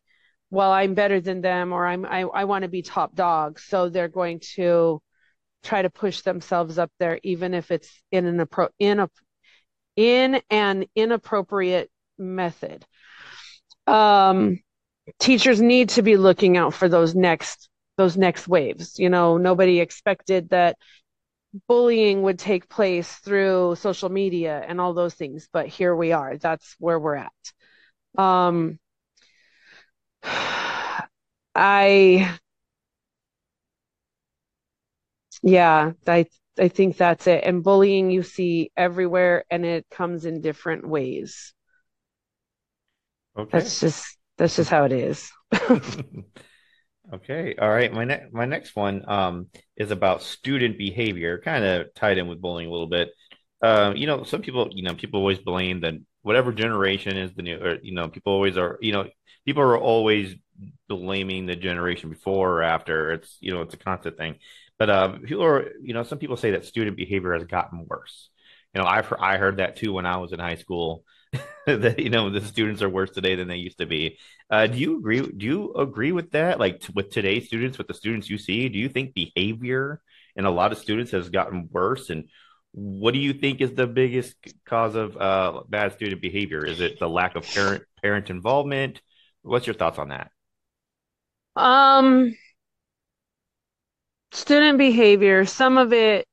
well, 0.52 0.72
I'm 0.72 0.94
better 0.94 1.20
than 1.20 1.42
them 1.42 1.74
or 1.74 1.88
I'm 1.88 2.06
I, 2.06 2.22
I 2.22 2.46
want 2.46 2.64
to 2.64 2.70
be 2.70 2.84
top 2.84 3.16
dog. 3.16 3.60
So 3.60 3.90
they're 3.90 4.08
going 4.08 4.40
to 4.56 5.02
try 5.64 5.82
to 5.82 5.90
push 5.90 6.22
themselves 6.22 6.78
up 6.78 6.92
there, 7.00 7.20
even 7.24 7.54
if 7.54 7.72
it's 7.72 7.90
in 8.12 8.26
an 8.26 8.46
appro- 8.46 8.70
in 8.80 9.00
a 9.00 9.10
in 9.96 10.42
an 10.50 10.86
inappropriate 10.96 11.90
method. 12.18 12.86
Um, 13.88 14.60
teachers 15.20 15.62
need 15.62 15.90
to 15.90 16.02
be 16.02 16.18
looking 16.18 16.58
out 16.58 16.74
for 16.74 16.90
those 16.90 17.16
next 17.16 17.70
those 17.98 18.18
next 18.18 18.48
waves. 18.48 19.00
You 19.00 19.10
know, 19.10 19.38
nobody 19.38 19.80
expected 19.80 20.50
that 20.50 20.78
bullying 21.68 22.22
would 22.24 22.40
take 22.40 22.70
place 22.70 23.12
through 23.18 23.76
social 23.76 24.10
media 24.10 24.64
and 24.68 24.82
all 24.82 24.94
those 24.94 25.14
things, 25.16 25.48
but 25.52 25.68
here 25.68 25.96
we 25.96 26.12
are. 26.12 26.38
That's 26.38 26.76
where 26.80 27.00
we're 27.00 27.16
at. 27.16 27.32
Um, 28.18 28.80
I 31.56 32.40
Yeah, 35.44 35.94
I 36.08 36.26
I 36.60 36.68
think 36.68 36.98
that's 36.98 37.28
it. 37.28 37.44
And 37.44 37.64
bullying 37.64 38.12
you 38.12 38.24
see 38.24 38.72
everywhere 38.78 39.44
and 39.50 39.66
it 39.66 39.86
comes 39.90 40.26
in 40.26 40.42
different 40.42 40.88
ways. 40.88 41.54
Okay. 43.36 43.52
That's 43.52 43.80
just 43.80 44.18
that's 44.38 44.56
just 44.56 44.70
how 44.70 44.86
it 44.86 44.92
is. 44.92 45.32
Okay. 47.12 47.56
All 47.60 47.70
right. 47.70 47.92
My 47.92 48.06
next 48.06 48.34
my 48.34 48.46
next 48.46 48.76
one 48.76 49.04
um 49.10 49.48
is 49.76 49.92
about 49.92 50.22
student 50.22 50.78
behavior, 50.78 51.40
kind 51.44 51.64
of 51.66 51.94
tied 51.96 52.18
in 52.18 52.28
with 52.28 52.42
bullying 52.42 52.70
a 52.70 52.72
little 52.72 52.88
bit. 52.88 53.10
Uh, 53.62 53.94
you 53.96 54.08
know, 54.08 54.24
some 54.24 54.42
people, 54.42 54.70
you 54.72 54.84
know, 54.84 54.94
people 54.96 55.20
always 55.20 55.40
blame 55.40 55.82
that 55.82 55.94
whatever 56.22 56.52
generation 56.54 57.18
is 57.18 57.34
the 57.34 57.42
new, 57.42 57.58
or 57.58 57.78
you 57.82 57.94
know, 57.94 58.10
people 58.10 58.34
always 58.34 58.58
are, 58.58 58.78
you 58.82 58.92
know, 58.92 59.08
people 59.46 59.64
are 59.64 59.78
always 59.78 60.36
blaming 60.90 61.46
the 61.46 61.56
generation 61.56 62.10
before 62.10 62.52
or 62.60 62.64
after. 62.64 63.12
It's 63.14 63.38
you 63.42 63.54
know, 63.54 63.62
it's 63.62 63.74
a 63.74 63.78
constant 63.78 64.18
thing. 64.18 64.36
But 64.80 64.90
uh, 64.90 65.10
people 65.24 65.44
are, 65.44 65.72
you 65.82 65.94
know, 65.94 66.04
some 66.04 66.20
people 66.20 66.38
say 66.38 66.52
that 66.52 66.66
student 66.66 66.98
behavior 66.98 67.34
has 67.34 67.44
gotten 67.44 67.86
worse. 67.88 68.30
You 68.74 68.82
know, 68.82 68.88
I've 68.88 69.12
I 69.20 69.38
heard 69.38 69.58
that 69.58 69.76
too 69.76 69.94
when 69.94 70.06
I 70.06 70.18
was 70.18 70.32
in 70.34 70.40
high 70.40 70.56
school. 70.56 71.04
that 71.66 72.00
you 72.00 72.10
know 72.10 72.30
the 72.30 72.42
students 72.42 72.82
are 72.82 72.90
worse 72.90 73.12
today 73.12 73.36
than 73.36 73.48
they 73.48 73.58
used 73.58 73.78
to 73.78 73.86
be. 73.86 74.18
Uh, 74.50 74.68
do 74.68 74.78
you 74.78 74.98
agree? 74.98 75.22
Do 75.22 75.46
you 75.46 75.74
agree 75.74 76.12
with 76.12 76.32
that? 76.32 76.60
Like 76.60 76.82
t- 76.82 76.94
with 76.94 77.10
today's 77.10 77.48
students, 77.48 77.78
with 77.78 77.88
the 77.88 77.94
students 77.94 78.30
you 78.30 78.38
see, 78.38 78.70
do 78.70 78.78
you 78.78 78.90
think 78.90 79.14
behavior 79.14 80.02
in 80.36 80.46
a 80.46 80.52
lot 80.52 80.72
of 80.72 80.78
students 80.78 81.12
has 81.12 81.30
gotten 81.30 81.70
worse? 81.72 82.10
And 82.10 82.30
what 82.72 83.14
do 83.14 83.20
you 83.20 83.34
think 83.34 83.62
is 83.62 83.74
the 83.74 83.88
biggest 83.88 84.36
cause 84.66 84.96
of 84.96 85.16
uh, 85.16 85.62
bad 85.70 85.94
student 85.94 86.22
behavior? 86.22 86.66
Is 86.66 86.80
it 86.80 87.00
the 87.00 87.10
lack 87.10 87.36
of 87.36 87.44
parent 87.44 87.84
parent 88.02 88.30
involvement? 88.30 89.02
What's 89.42 89.68
your 89.68 89.76
thoughts 89.76 90.00
on 90.00 90.10
that? 90.10 90.32
Um, 91.56 92.36
student 94.32 94.78
behavior, 94.78 95.46
some 95.46 95.78
of 95.78 95.94
it 95.94 96.26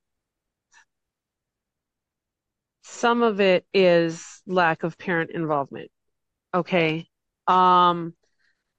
some 2.91 3.23
of 3.23 3.39
it 3.39 3.65
is 3.73 4.41
lack 4.45 4.83
of 4.83 4.97
parent 4.97 5.31
involvement. 5.31 5.89
Okay. 6.53 7.07
Um, 7.47 8.13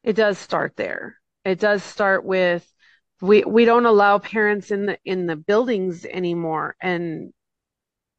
it 0.05 0.15
does 0.15 0.39
start 0.39 0.75
there. 0.77 1.17
It 1.45 1.59
does 1.59 1.83
start 1.83 2.25
with 2.25 2.67
we 3.21 3.45
we 3.45 3.65
don't 3.65 3.87
allow 3.87 4.19
parents 4.19 4.71
in 4.71 4.87
the 4.87 4.99
in 5.05 5.27
the 5.27 5.37
buildings 5.37 6.05
anymore 6.05 6.77
and 6.81 7.33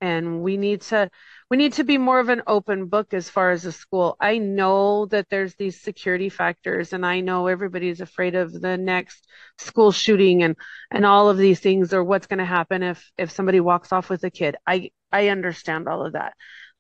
and 0.04 0.42
we 0.44 0.58
need 0.58 0.82
to 0.82 1.10
we 1.50 1.56
need 1.56 1.74
to 1.74 1.84
be 1.86 1.98
more 1.98 2.20
of 2.20 2.28
an 2.30 2.42
open 2.46 2.88
book 2.88 3.14
as 3.14 3.30
far 3.30 3.52
as 3.52 3.64
the 3.64 3.72
school. 3.72 4.18
I 4.20 4.38
know 4.38 5.06
that 5.08 5.30
there's 5.30 5.56
these 5.56 5.80
security 5.82 6.28
factors 6.30 6.92
and 6.92 7.06
I 7.06 7.22
know 7.22 7.48
everybody's 7.48 8.02
afraid 8.02 8.36
of 8.36 8.52
the 8.52 8.78
next 8.78 9.26
school 9.60 9.92
shooting 9.94 10.44
and 10.44 10.58
and 10.92 11.06
all 11.06 11.30
of 11.30 11.38
these 11.38 11.62
things 11.62 11.94
or 11.94 12.04
what's 12.04 12.28
going 12.28 12.40
to 12.40 12.46
happen 12.46 12.84
if 12.84 13.10
if 13.18 13.32
somebody 13.32 13.62
walks 13.62 13.94
off 13.94 14.10
with 14.10 14.24
a 14.26 14.30
kid. 14.32 14.58
I 14.68 14.92
I 15.12 15.30
understand 15.30 15.88
all 15.88 16.06
of 16.06 16.14
that. 16.14 16.34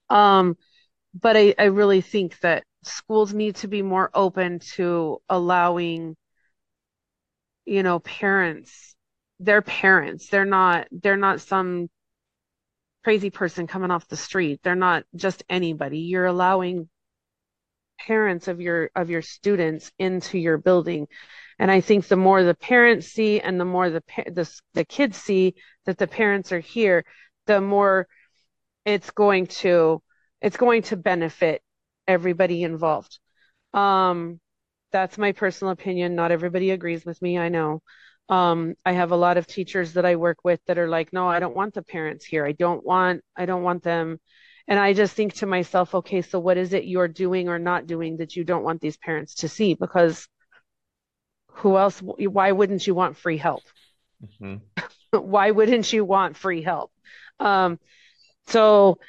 Um 0.10 0.58
but 1.20 1.38
I 1.38 1.56
I 1.60 1.66
really 1.66 2.02
think 2.02 2.40
that 2.42 2.66
schools 2.84 3.34
need 3.34 3.56
to 3.58 3.68
be 3.70 3.82
more 3.82 4.10
open 4.14 4.60
to 4.76 5.20
allowing 5.30 6.18
you 7.66 7.84
know 7.84 8.00
parents 8.00 8.96
they're 9.40 9.62
parents 9.62 10.30
they're 10.30 10.46
not 10.46 10.88
they're 10.92 11.18
not 11.18 11.42
some 11.42 11.90
crazy 13.04 13.30
person 13.30 13.68
coming 13.68 13.92
off 13.92 14.08
the 14.08 14.18
street. 14.18 14.62
They're 14.64 14.76
not 14.76 15.04
just 15.16 15.44
anybody. 15.50 16.00
You're 16.00 16.26
allowing 16.26 16.90
parents 18.00 18.48
of 18.48 18.60
your 18.60 18.90
of 18.96 19.10
your 19.10 19.22
students 19.22 19.92
into 20.00 20.38
your 20.38 20.58
building. 20.58 21.08
And 21.60 21.70
I 21.72 21.82
think 21.82 22.08
the 22.08 22.16
more 22.16 22.44
the 22.44 22.56
parents 22.56 23.08
see 23.08 23.40
and 23.40 23.60
the 23.60 23.66
more 23.66 23.90
the 23.90 24.04
the, 24.28 24.50
the 24.74 24.86
kids 24.86 25.18
see 25.18 25.56
that 25.86 25.98
the 25.98 26.08
parents 26.08 26.52
are 26.52 26.60
here, 26.60 27.06
the 27.46 27.62
more 27.62 28.08
it's 28.86 29.12
going 29.12 29.48
to 29.48 30.02
it's 30.42 30.58
going 30.58 30.82
to 30.84 30.98
benefit 30.98 31.62
everybody 32.08 32.64
involved. 32.64 33.20
Um, 33.74 34.40
that's 34.92 35.18
my 35.18 35.32
personal 35.32 35.72
opinion. 35.72 36.16
Not 36.16 36.32
everybody 36.32 36.72
agrees 36.72 37.06
with 37.06 37.22
me, 37.22 37.38
I 37.38 37.50
know. 37.50 37.82
Um, 38.30 38.76
I 38.86 38.94
have 38.94 39.12
a 39.12 39.18
lot 39.18 39.38
of 39.38 39.48
teachers 39.48 39.94
that 39.94 40.06
I 40.06 40.16
work 40.16 40.40
with 40.44 40.60
that 40.66 40.78
are 40.78 40.88
like, 40.88 41.12
no, 41.14 41.28
I 41.28 41.40
don't 41.40 41.56
want 41.56 41.74
the 41.74 41.84
parents 41.84 42.26
here. 42.26 42.46
I 42.46 42.54
don't 42.54 42.84
want, 42.84 43.22
I 43.36 43.46
don't 43.46 43.64
want 43.64 43.84
them. 43.84 44.20
And 44.68 44.80
I 44.80 44.94
just 44.94 45.14
think 45.14 45.34
to 45.36 45.46
myself, 45.46 45.94
okay, 45.94 46.22
so 46.22 46.40
what 46.40 46.58
is 46.58 46.74
it 46.74 46.86
you're 46.86 47.10
doing 47.10 47.50
or 47.50 47.60
not 47.60 47.86
doing 47.86 48.18
that 48.18 48.36
you 48.36 48.44
don't 48.44 48.64
want 48.64 48.82
these 48.82 48.98
parents 48.98 49.36
to 49.36 49.50
see? 49.50 49.74
Because 49.74 50.28
who 51.48 51.78
else, 51.78 52.02
why 52.02 52.52
wouldn't 52.52 52.88
you 52.88 52.96
want 52.96 53.18
free 53.18 53.38
help? 53.38 53.64
Mm-hmm. 54.24 54.56
why 55.20 55.52
wouldn't 55.52 55.92
you 55.92 56.06
want 56.06 56.38
free 56.38 56.62
help? 56.62 56.92
Um, 57.40 57.78
so 58.48 59.00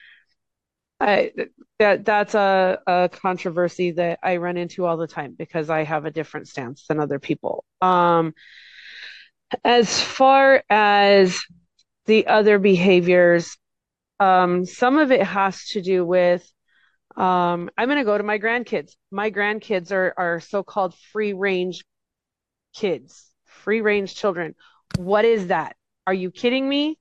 I, 1.00 1.32
that 1.78 2.04
that's 2.04 2.34
a, 2.34 2.78
a 2.86 3.10
controversy 3.12 3.92
that 3.92 4.20
I 4.22 4.36
run 4.36 4.56
into 4.56 4.86
all 4.86 4.96
the 4.96 5.06
time 5.06 5.34
because 5.36 5.70
I 5.70 5.84
have 5.84 6.04
a 6.04 6.10
different 6.10 6.48
stance 6.48 6.86
than 6.86 7.00
other 7.00 7.18
people. 7.18 7.64
Um, 7.80 8.34
as 9.64 10.00
far 10.00 10.62
as 10.70 11.40
the 12.06 12.26
other 12.26 12.58
behaviors, 12.58 13.56
um, 14.20 14.64
some 14.64 14.98
of 14.98 15.10
it 15.10 15.22
has 15.22 15.68
to 15.68 15.82
do 15.82 16.04
with 16.04 16.48
um, 17.16 17.70
I'm 17.78 17.88
going 17.88 17.98
to 17.98 18.04
go 18.04 18.18
to 18.18 18.24
my 18.24 18.38
grandkids. 18.38 18.96
My 19.10 19.30
grandkids 19.30 19.92
are 19.92 20.14
are 20.16 20.40
so-called 20.40 20.94
free 21.12 21.32
range 21.32 21.84
kids, 22.74 23.30
free 23.44 23.80
range 23.80 24.14
children. 24.16 24.54
What 24.96 25.24
is 25.24 25.48
that? 25.48 25.76
Are 26.06 26.14
you 26.14 26.30
kidding 26.30 26.68
me? 26.68 26.98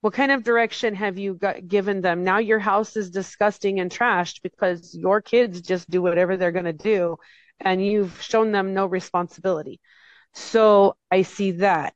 What 0.00 0.14
kind 0.14 0.30
of 0.30 0.44
direction 0.44 0.94
have 0.94 1.18
you 1.18 1.34
got, 1.34 1.66
given 1.66 2.00
them? 2.00 2.22
Now 2.22 2.38
your 2.38 2.60
house 2.60 2.96
is 2.96 3.10
disgusting 3.10 3.80
and 3.80 3.90
trashed 3.90 4.42
because 4.42 4.94
your 4.94 5.20
kids 5.20 5.60
just 5.60 5.90
do 5.90 6.00
whatever 6.00 6.36
they're 6.36 6.52
going 6.52 6.64
to 6.66 6.72
do 6.72 7.16
and 7.60 7.84
you've 7.84 8.22
shown 8.22 8.52
them 8.52 8.74
no 8.74 8.86
responsibility. 8.86 9.80
So 10.38 10.96
I 11.10 11.22
see 11.22 11.52
that. 11.52 11.94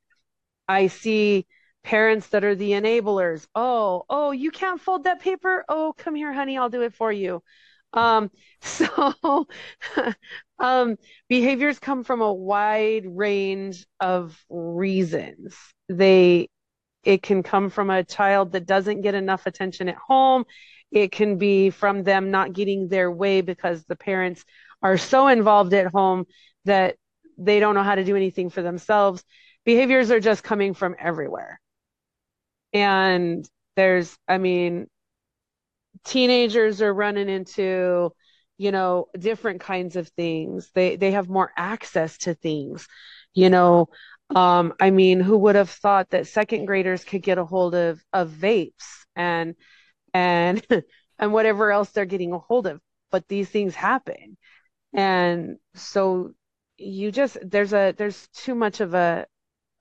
I 0.68 0.88
see 0.88 1.46
parents 1.84 2.28
that 2.28 2.44
are 2.44 2.54
the 2.54 2.72
enablers. 2.72 3.46
Oh, 3.54 4.04
oh, 4.10 4.30
you 4.32 4.50
can't 4.50 4.80
fold 4.80 5.04
that 5.04 5.20
paper? 5.20 5.64
Oh, 5.68 5.94
come 5.96 6.14
here, 6.14 6.32
honey, 6.32 6.58
I'll 6.58 6.70
do 6.70 6.82
it 6.82 6.94
for 6.94 7.12
you. 7.12 7.42
Um, 7.92 8.30
so 8.62 9.46
um, 10.58 10.96
behaviors 11.28 11.78
come 11.78 12.04
from 12.04 12.20
a 12.22 12.32
wide 12.32 13.04
range 13.06 13.86
of 14.00 14.38
reasons. 14.50 15.56
They 15.88 16.48
it 17.04 17.22
can 17.22 17.42
come 17.42 17.70
from 17.70 17.90
a 17.90 18.04
child 18.04 18.52
that 18.52 18.66
doesn't 18.66 19.02
get 19.02 19.14
enough 19.14 19.46
attention 19.46 19.88
at 19.88 19.96
home. 19.96 20.44
It 20.90 21.12
can 21.12 21.38
be 21.38 21.70
from 21.70 22.04
them 22.04 22.30
not 22.30 22.52
getting 22.52 22.88
their 22.88 23.10
way 23.10 23.40
because 23.40 23.84
the 23.84 23.96
parents 23.96 24.44
are 24.82 24.98
so 24.98 25.28
involved 25.28 25.74
at 25.74 25.88
home 25.92 26.26
that 26.64 26.96
they 27.38 27.60
don't 27.60 27.74
know 27.74 27.82
how 27.82 27.94
to 27.94 28.04
do 28.04 28.16
anything 28.16 28.50
for 28.50 28.62
themselves. 28.62 29.24
Behaviors 29.64 30.10
are 30.10 30.20
just 30.20 30.42
coming 30.42 30.74
from 30.74 30.96
everywhere. 30.98 31.60
And 32.72 33.48
there's, 33.76 34.16
I 34.28 34.38
mean, 34.38 34.88
teenagers 36.04 36.82
are 36.82 36.92
running 36.92 37.28
into, 37.28 38.10
you 38.58 38.72
know, 38.72 39.06
different 39.18 39.60
kinds 39.60 39.96
of 39.96 40.08
things. 40.08 40.70
They 40.74 40.96
they 40.96 41.12
have 41.12 41.28
more 41.28 41.52
access 41.56 42.18
to 42.18 42.34
things. 42.34 42.86
You 43.34 43.50
know, 43.50 43.88
um, 44.34 44.74
I 44.80 44.90
mean, 44.90 45.20
who 45.20 45.38
would 45.38 45.56
have 45.56 45.70
thought 45.70 46.10
that 46.10 46.26
second 46.26 46.66
graders 46.66 47.04
could 47.04 47.22
get 47.22 47.38
a 47.38 47.44
hold 47.44 47.74
of 47.74 48.02
of 48.12 48.30
vapes 48.30 49.04
and 49.16 49.54
and 50.14 50.66
and 51.18 51.32
whatever 51.32 51.72
else 51.72 51.90
they're 51.90 52.04
getting 52.06 52.32
a 52.32 52.38
hold 52.38 52.66
of? 52.66 52.80
But 53.10 53.28
these 53.28 53.48
things 53.48 53.74
happen. 53.74 54.36
And 54.94 55.58
so 55.74 56.32
you 56.82 57.12
just 57.12 57.38
there's 57.42 57.72
a 57.72 57.94
there's 57.96 58.28
too 58.34 58.54
much 58.54 58.80
of 58.80 58.94
a 58.94 59.26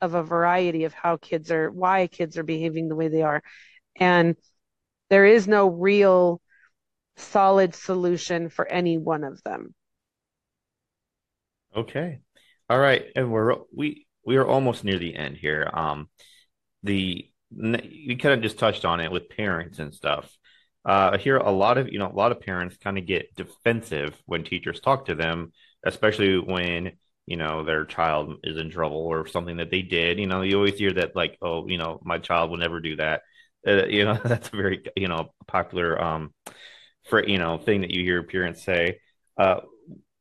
of 0.01 0.13
a 0.15 0.23
variety 0.23 0.85
of 0.85 0.93
how 0.93 1.17
kids 1.17 1.51
are 1.51 1.71
why 1.71 2.07
kids 2.07 2.37
are 2.37 2.43
behaving 2.43 2.87
the 2.89 2.95
way 2.95 3.07
they 3.07 3.21
are. 3.21 3.41
And 3.97 4.35
there 5.09 5.25
is 5.25 5.47
no 5.47 5.67
real 5.67 6.41
solid 7.17 7.75
solution 7.75 8.49
for 8.49 8.67
any 8.67 8.97
one 8.97 9.23
of 9.23 9.41
them. 9.43 9.75
Okay. 11.75 12.19
All 12.69 12.79
right. 12.79 13.05
And 13.15 13.31
we're 13.31 13.55
we 13.75 14.07
we 14.25 14.37
are 14.37 14.47
almost 14.47 14.83
near 14.83 14.99
the 14.99 15.15
end 15.15 15.37
here. 15.37 15.69
Um 15.73 16.09
the 16.83 17.27
you 17.51 18.17
kind 18.17 18.33
of 18.33 18.41
just 18.41 18.59
touched 18.59 18.85
on 18.85 18.99
it 18.99 19.11
with 19.11 19.29
parents 19.29 19.79
and 19.79 19.93
stuff. 19.93 20.37
Uh, 20.85 21.11
I 21.13 21.17
hear 21.17 21.37
a 21.37 21.51
lot 21.51 21.77
of 21.77 21.89
you 21.89 21.99
know 21.99 22.07
a 22.07 22.13
lot 22.15 22.31
of 22.31 22.41
parents 22.41 22.77
kind 22.77 22.97
of 22.97 23.05
get 23.05 23.35
defensive 23.35 24.15
when 24.25 24.43
teachers 24.43 24.79
talk 24.79 25.05
to 25.05 25.15
them 25.15 25.51
especially 25.85 26.37
when 26.39 26.93
you 27.25 27.37
know 27.37 27.63
their 27.63 27.85
child 27.85 28.35
is 28.43 28.57
in 28.57 28.69
trouble 28.69 28.97
or 28.97 29.27
something 29.27 29.57
that 29.57 29.69
they 29.71 29.81
did 29.81 30.19
you 30.19 30.27
know 30.27 30.41
you 30.41 30.55
always 30.57 30.77
hear 30.77 30.93
that 30.93 31.15
like 31.15 31.37
oh 31.41 31.67
you 31.67 31.77
know 31.77 31.99
my 32.03 32.17
child 32.17 32.49
will 32.49 32.57
never 32.57 32.79
do 32.79 32.95
that. 32.97 33.21
Uh, 33.67 33.85
you 33.85 34.03
know 34.05 34.19
that's 34.23 34.49
a 34.49 34.55
very 34.55 34.83
you 34.95 35.07
know 35.07 35.31
popular 35.47 36.01
um 36.01 36.33
for 37.09 37.25
you 37.25 37.37
know 37.37 37.57
thing 37.57 37.81
that 37.81 37.91
you 37.91 38.03
hear 38.03 38.23
parents 38.23 38.63
say. 38.63 38.99
Uh 39.37 39.61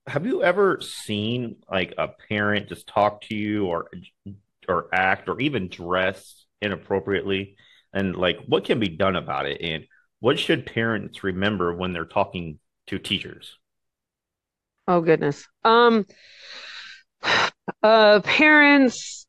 have 0.07 0.27
you 0.27 0.43
ever 0.43 0.81
seen 0.81 1.57
like 1.71 1.95
a 1.99 2.09
parent 2.29 2.69
just 2.69 2.87
talk 2.87 3.23
to 3.23 3.35
you 3.35 3.67
or 3.67 3.91
or 4.69 4.89
act 4.93 5.29
or 5.29 5.41
even 5.41 5.69
dress 5.69 6.47
inappropriately? 6.61 7.57
And 7.93 8.17
like 8.17 8.39
what 8.47 8.65
can 8.65 8.81
be 8.81 8.89
done 8.89 9.17
about 9.17 9.47
it? 9.47 9.61
And 9.61 9.87
what 10.21 10.39
should 10.39 10.67
parents 10.67 11.23
remember 11.25 11.75
when 11.75 11.93
they're 11.93 12.05
talking 12.05 12.59
to 12.89 12.99
teachers 12.99 13.57
Oh 14.91 15.01
goodness. 15.01 15.47
Um 15.65 16.05
uh 17.83 18.21
parents 18.25 19.25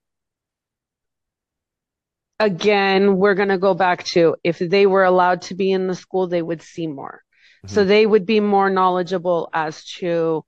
again, 2.40 3.18
we're 3.18 3.36
going 3.36 3.50
to 3.50 3.60
go 3.60 3.76
back 3.76 4.04
to 4.06 4.36
if 4.44 4.58
they 4.58 4.88
were 4.88 5.04
allowed 5.04 5.44
to 5.44 5.54
be 5.54 5.72
in 5.72 5.86
the 5.86 5.94
school, 5.94 6.26
they 6.26 6.42
would 6.42 6.64
see 6.64 6.88
more. 6.88 7.22
Mm-hmm. 7.64 7.76
So 7.76 7.84
they 7.86 8.08
would 8.08 8.26
be 8.26 8.40
more 8.40 8.72
knowledgeable 8.72 9.52
as 9.54 9.86
to 10.00 10.44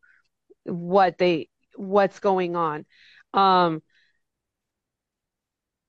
what 0.63 1.19
they 1.19 1.49
what's 1.76 2.19
going 2.19 2.56
on. 2.56 2.86
Um 3.36 3.84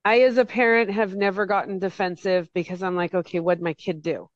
I 0.04 0.20
as 0.20 0.37
a 0.37 0.44
parent 0.44 0.90
have 0.90 1.14
never 1.16 1.46
gotten 1.46 1.78
defensive 1.78 2.50
because 2.52 2.82
I'm 2.82 2.94
like, 2.94 3.14
okay, 3.14 3.40
what'd 3.40 3.62
my 3.64 3.72
kid 3.72 4.02
do? 4.02 4.28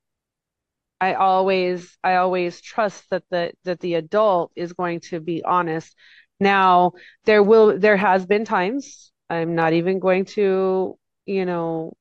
I 1.00 1.14
always 1.14 1.96
I 2.02 2.16
always 2.16 2.60
trust 2.60 3.08
that 3.10 3.24
the 3.30 3.52
that 3.64 3.80
the 3.80 3.94
adult 3.94 4.52
is 4.56 4.72
going 4.72 5.00
to 5.10 5.20
be 5.20 5.42
honest. 5.44 5.94
Now 6.40 6.92
there 7.24 7.42
will 7.42 7.78
there 7.78 7.96
has 7.96 8.26
been 8.26 8.44
times 8.44 9.12
I'm 9.30 9.54
not 9.54 9.72
even 9.74 9.98
going 10.00 10.24
to 10.36 10.98
you 11.26 11.44
know 11.44 11.94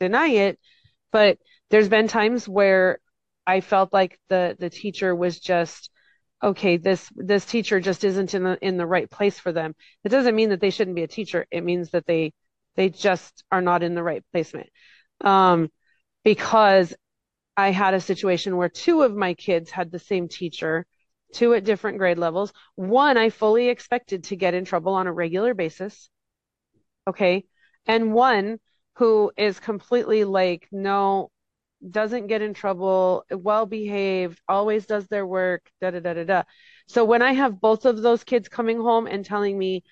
deny 0.00 0.28
it, 0.28 0.58
but 1.12 1.38
there's 1.70 1.88
been 1.88 2.08
times 2.08 2.48
where 2.48 2.98
I 3.46 3.60
felt 3.60 3.92
like 3.92 4.18
the 4.28 4.56
the 4.58 4.70
teacher 4.70 5.14
was 5.14 5.40
just 5.40 5.90
okay 6.42 6.76
this 6.76 7.10
this 7.16 7.44
teacher 7.46 7.80
just 7.80 8.04
isn't 8.04 8.34
in 8.34 8.44
the 8.44 8.58
in 8.62 8.76
the 8.76 8.86
right 8.86 9.10
place 9.10 9.38
for 9.38 9.52
them. 9.52 9.74
It 10.04 10.10
doesn't 10.10 10.36
mean 10.36 10.50
that 10.50 10.60
they 10.60 10.70
shouldn't 10.70 10.96
be 10.96 11.02
a 11.04 11.08
teacher. 11.08 11.46
It 11.50 11.64
means 11.64 11.90
that 11.90 12.06
they 12.06 12.32
they 12.76 12.90
just 12.90 13.44
are 13.50 13.62
not 13.62 13.82
in 13.82 13.94
the 13.94 14.02
right 14.02 14.22
placement. 14.32 14.68
Um, 15.20 15.70
because 16.24 16.94
I 17.56 17.70
had 17.70 17.94
a 17.94 18.00
situation 18.00 18.56
where 18.56 18.68
two 18.68 19.02
of 19.02 19.14
my 19.14 19.34
kids 19.34 19.70
had 19.70 19.90
the 19.90 19.98
same 19.98 20.28
teacher, 20.28 20.86
two 21.32 21.54
at 21.54 21.64
different 21.64 21.98
grade 21.98 22.18
levels. 22.18 22.52
One 22.74 23.16
I 23.16 23.30
fully 23.30 23.68
expected 23.68 24.24
to 24.24 24.36
get 24.36 24.54
in 24.54 24.64
trouble 24.64 24.94
on 24.94 25.06
a 25.06 25.12
regular 25.12 25.54
basis. 25.54 26.10
Okay. 27.06 27.44
And 27.86 28.12
one 28.12 28.58
who 28.96 29.32
is 29.36 29.60
completely 29.60 30.24
like, 30.24 30.68
no, 30.72 31.30
doesn't 31.88 32.28
get 32.28 32.42
in 32.42 32.54
trouble, 32.54 33.24
well 33.30 33.66
behaved, 33.66 34.40
always 34.48 34.86
does 34.86 35.06
their 35.08 35.26
work, 35.26 35.70
da 35.80 35.90
da 35.90 36.00
da 36.00 36.14
da 36.14 36.24
da. 36.24 36.42
So 36.88 37.04
when 37.04 37.22
I 37.22 37.32
have 37.32 37.60
both 37.60 37.84
of 37.84 38.00
those 38.00 38.24
kids 38.24 38.48
coming 38.48 38.78
home 38.78 39.06
and 39.06 39.24
telling 39.24 39.58
me 39.58 39.84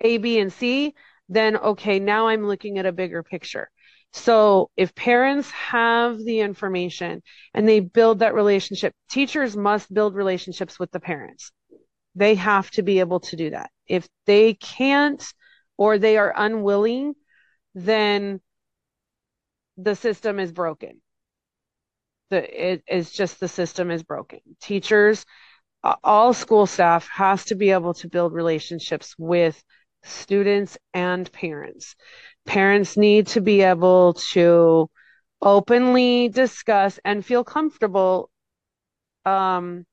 A, 0.00 0.18
B, 0.18 0.38
and 0.38 0.52
C, 0.52 0.94
then 1.28 1.56
okay, 1.56 1.98
now 1.98 2.28
I'm 2.28 2.46
looking 2.46 2.78
at 2.78 2.86
a 2.86 2.92
bigger 2.92 3.22
picture. 3.22 3.70
So 4.12 4.70
if 4.76 4.94
parents 4.94 5.50
have 5.50 6.18
the 6.18 6.40
information 6.40 7.22
and 7.54 7.68
they 7.68 7.80
build 7.80 8.20
that 8.20 8.34
relationship, 8.34 8.94
teachers 9.10 9.56
must 9.56 9.92
build 9.92 10.14
relationships 10.14 10.78
with 10.78 10.90
the 10.90 11.00
parents. 11.00 11.52
They 12.14 12.34
have 12.36 12.70
to 12.72 12.82
be 12.82 13.00
able 13.00 13.20
to 13.20 13.36
do 13.36 13.50
that. 13.50 13.70
If 13.86 14.08
they 14.26 14.54
can't 14.54 15.22
or 15.76 15.98
they 15.98 16.16
are 16.16 16.32
unwilling, 16.36 17.14
then 17.74 18.40
the 19.76 19.94
system 19.94 20.40
is 20.40 20.52
broken. 20.52 21.00
The, 22.30 22.72
it 22.72 22.82
is 22.88 23.12
just 23.12 23.40
the 23.40 23.48
system 23.48 23.90
is 23.90 24.02
broken. 24.02 24.40
Teachers, 24.60 25.24
all 26.02 26.32
school 26.32 26.66
staff 26.66 27.08
has 27.08 27.44
to 27.46 27.54
be 27.54 27.70
able 27.70 27.94
to 27.94 28.08
build 28.08 28.32
relationships 28.32 29.14
with 29.16 29.62
students 30.02 30.76
and 30.92 31.30
parents. 31.32 31.94
Parents 32.48 32.96
need 32.96 33.28
to 33.28 33.40
be 33.40 33.60
able 33.62 34.14
to 34.32 34.88
openly 35.40 36.28
discuss 36.28 36.98
and 37.04 37.24
feel 37.24 37.44
comfortable 37.44 38.30
um, 39.24 39.84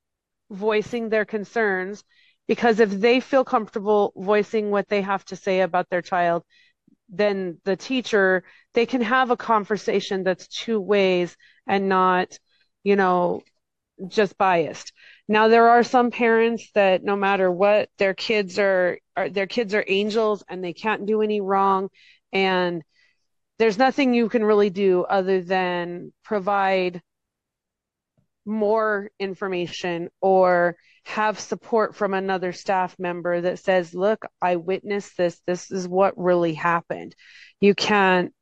voicing 0.50 1.10
their 1.10 1.26
concerns. 1.26 2.04
Because 2.48 2.80
if 2.80 2.91
they 2.91 3.20
feel 3.20 3.44
comfortable 3.44 4.13
voicing 4.15 4.72
what 4.72 4.88
they 4.88 5.02
have 5.02 5.26
to 5.26 5.36
say 5.36 5.62
about 5.62 5.89
their 5.89 6.02
child 6.02 6.44
then 7.10 7.60
the 7.65 7.76
teacher 7.76 8.44
they 8.74 8.86
can 8.86 9.02
have 9.02 9.30
a 9.32 9.38
conversation 9.38 10.24
that's 10.24 10.48
two 10.48 10.80
ways 10.80 11.38
and 11.68 11.88
not 11.89 12.38
you 12.84 12.96
know 12.96 13.41
just 14.08 14.38
biased. 14.38 14.91
Now 15.28 15.48
there 15.48 15.70
are 15.70 15.84
some 15.84 16.12
parents 16.12 16.70
that 16.76 17.04
no 17.04 17.15
matter 17.15 17.50
what 17.52 17.89
their 17.98 18.13
kids 18.13 18.60
are, 18.60 19.00
are 19.15 19.30
their 19.30 19.48
kids 19.48 19.74
are 19.74 19.86
angels 19.88 20.44
and 20.50 20.63
they 20.63 20.74
can't 20.74 21.06
do 21.06 21.22
any 21.22 21.41
wrong 21.41 21.89
and 22.36 22.84
there's 23.58 23.78
nothing 23.78 24.13
you 24.13 24.28
can 24.28 24.43
really 24.43 24.69
do 24.69 25.04
other 25.04 25.41
than 25.41 26.12
provide 26.24 27.02
more 28.45 29.10
information 29.19 30.10
or 30.21 30.76
have 31.06 31.39
support 31.39 31.95
from 31.95 32.13
another 32.13 32.52
staff 32.52 32.93
member 33.00 33.39
that 33.39 33.60
says, 33.60 33.95
look, 33.95 34.26
I 34.41 34.58
witnessed 34.58 35.15
this. 35.15 35.41
This 35.48 35.71
is 35.71 35.88
what 35.88 36.17
really 36.17 36.54
happened. 36.54 37.15
You 37.62 37.74
can't, 37.74 38.34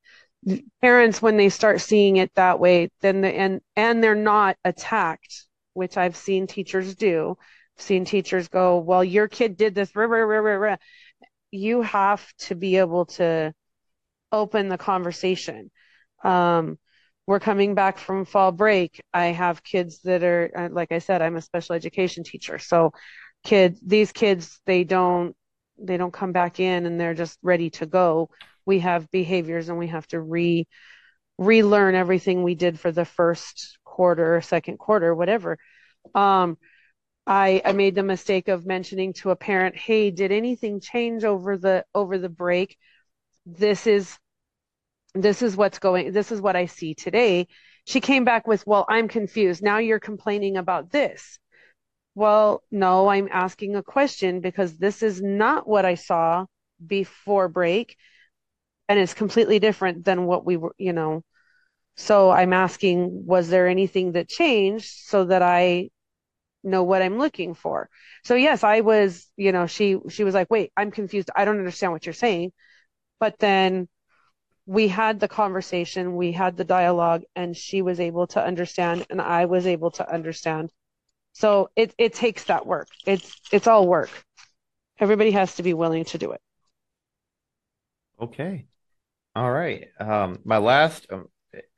parents, 0.81 1.21
when 1.21 1.37
they 1.37 1.49
start 1.49 1.79
seeing 1.79 2.17
it 2.17 2.33
that 2.33 2.59
way, 2.59 2.89
then 3.01 3.21
the, 3.21 3.27
and, 3.27 3.61
and 3.75 4.03
they're 4.03 4.15
not 4.15 4.57
attacked, 4.65 5.45
which 5.73 5.97
I've 5.97 6.15
seen 6.15 6.47
teachers 6.47 6.95
do. 6.95 7.37
I've 7.77 7.83
seen 7.83 8.05
teachers 8.05 8.47
go, 8.47 8.79
well, 8.79 9.03
your 9.03 9.27
kid 9.27 9.55
did 9.55 9.75
this. 9.75 9.95
Rah, 9.95 10.05
rah, 10.05 10.39
rah, 10.39 10.77
you 11.51 11.83
have 11.83 12.25
to 12.39 12.55
be 12.55 12.77
able 12.77 13.05
to 13.05 13.53
open 14.33 14.67
the 14.67 14.77
conversation. 14.77 15.71
Um, 16.23 16.77
we're 17.25 17.39
coming 17.39 17.75
back 17.75 17.97
from 17.97 18.25
fall 18.25 18.51
break. 18.51 19.01
I 19.13 19.27
have 19.27 19.63
kids 19.63 20.01
that 20.01 20.23
are, 20.23 20.51
uh, 20.55 20.69
like 20.71 20.91
I 20.91 20.99
said, 20.99 21.21
I'm 21.21 21.37
a 21.37 21.41
special 21.41 21.75
education 21.75 22.23
teacher. 22.25 22.59
So 22.59 22.91
kids, 23.45 23.79
these 23.85 24.11
kids, 24.11 24.59
they 24.65 24.83
don't, 24.83 25.35
they 25.77 25.95
don't 25.95 26.11
come 26.11 26.33
back 26.33 26.59
in 26.59 26.85
and 26.85 26.99
they're 26.99 27.13
just 27.13 27.39
ready 27.41 27.69
to 27.71 27.85
go. 27.85 28.29
We 28.65 28.79
have 28.79 29.09
behaviors 29.11 29.69
and 29.69 29.77
we 29.77 29.87
have 29.87 30.07
to 30.07 30.19
re, 30.19 30.67
relearn 31.37 31.95
everything 31.95 32.43
we 32.43 32.55
did 32.55 32.79
for 32.79 32.91
the 32.91 33.05
first 33.05 33.77
quarter, 33.85 34.41
second 34.41 34.77
quarter, 34.77 35.15
whatever. 35.15 35.57
Um, 36.13 36.57
I, 37.25 37.61
I 37.63 37.71
made 37.71 37.95
the 37.95 38.03
mistake 38.03 38.49
of 38.49 38.65
mentioning 38.65 39.13
to 39.13 39.31
a 39.31 39.35
parent, 39.35 39.77
Hey, 39.77 40.11
did 40.11 40.31
anything 40.33 40.81
change 40.81 41.23
over 41.23 41.57
the, 41.57 41.85
over 41.95 42.17
the 42.17 42.29
break? 42.29 42.77
This 43.45 43.87
is 43.87 44.17
this 45.13 45.41
is 45.41 45.55
what's 45.55 45.79
going 45.79 46.11
this 46.11 46.31
is 46.31 46.41
what 46.41 46.55
i 46.55 46.65
see 46.65 46.93
today. 46.93 47.47
She 47.85 47.99
came 48.01 48.23
back 48.23 48.47
with 48.47 48.65
well 48.65 48.85
i'm 48.89 49.07
confused. 49.07 49.61
Now 49.61 49.77
you're 49.77 49.99
complaining 49.99 50.57
about 50.57 50.91
this. 50.91 51.39
Well 52.15 52.63
no 52.71 53.09
i'm 53.09 53.29
asking 53.31 53.75
a 53.75 53.83
question 53.83 54.41
because 54.41 54.77
this 54.77 55.03
is 55.03 55.21
not 55.21 55.67
what 55.67 55.85
i 55.85 55.95
saw 55.95 56.45
before 56.85 57.47
break 57.47 57.95
and 58.89 58.99
it's 58.99 59.13
completely 59.13 59.59
different 59.59 60.05
than 60.05 60.25
what 60.25 60.45
we 60.45 60.57
were 60.57 60.75
you 60.77 60.93
know. 60.93 61.23
So 61.97 62.31
i'm 62.31 62.53
asking 62.53 63.25
was 63.25 63.49
there 63.49 63.67
anything 63.67 64.13
that 64.13 64.29
changed 64.29 64.91
so 65.05 65.25
that 65.25 65.41
i 65.43 65.89
know 66.63 66.83
what 66.83 67.01
i'm 67.01 67.19
looking 67.19 67.53
for? 67.55 67.89
So 68.23 68.35
yes 68.35 68.63
i 68.63 68.81
was 68.81 69.29
you 69.37 69.51
know 69.51 69.67
she 69.67 69.97
she 70.09 70.23
was 70.23 70.33
like 70.33 70.49
wait 70.51 70.71
i'm 70.77 70.91
confused. 70.91 71.29
I 71.35 71.45
don't 71.45 71.59
understand 71.59 71.93
what 71.93 72.05
you're 72.05 72.13
saying. 72.13 72.51
But 73.19 73.39
then 73.39 73.87
we 74.65 74.87
had 74.87 75.19
the 75.19 75.27
conversation, 75.27 76.15
we 76.15 76.31
had 76.31 76.55
the 76.55 76.63
dialogue, 76.63 77.23
and 77.35 77.55
she 77.55 77.81
was 77.81 77.99
able 77.99 78.27
to 78.27 78.43
understand, 78.43 79.05
and 79.09 79.21
I 79.21 79.45
was 79.45 79.67
able 79.67 79.91
to 79.91 80.09
understand. 80.09 80.71
So 81.33 81.69
it 81.75 81.93
it 81.97 82.13
takes 82.13 82.45
that 82.45 82.65
work. 82.65 82.87
It's 83.05 83.35
it's 83.51 83.67
all 83.67 83.87
work. 83.87 84.09
Everybody 84.99 85.31
has 85.31 85.55
to 85.55 85.63
be 85.63 85.73
willing 85.73 86.05
to 86.05 86.17
do 86.17 86.31
it. 86.31 86.41
Okay. 88.21 88.67
All 89.35 89.51
right. 89.51 89.87
Um, 89.99 90.39
my 90.45 90.59
last 90.59 91.07
um, 91.11 91.27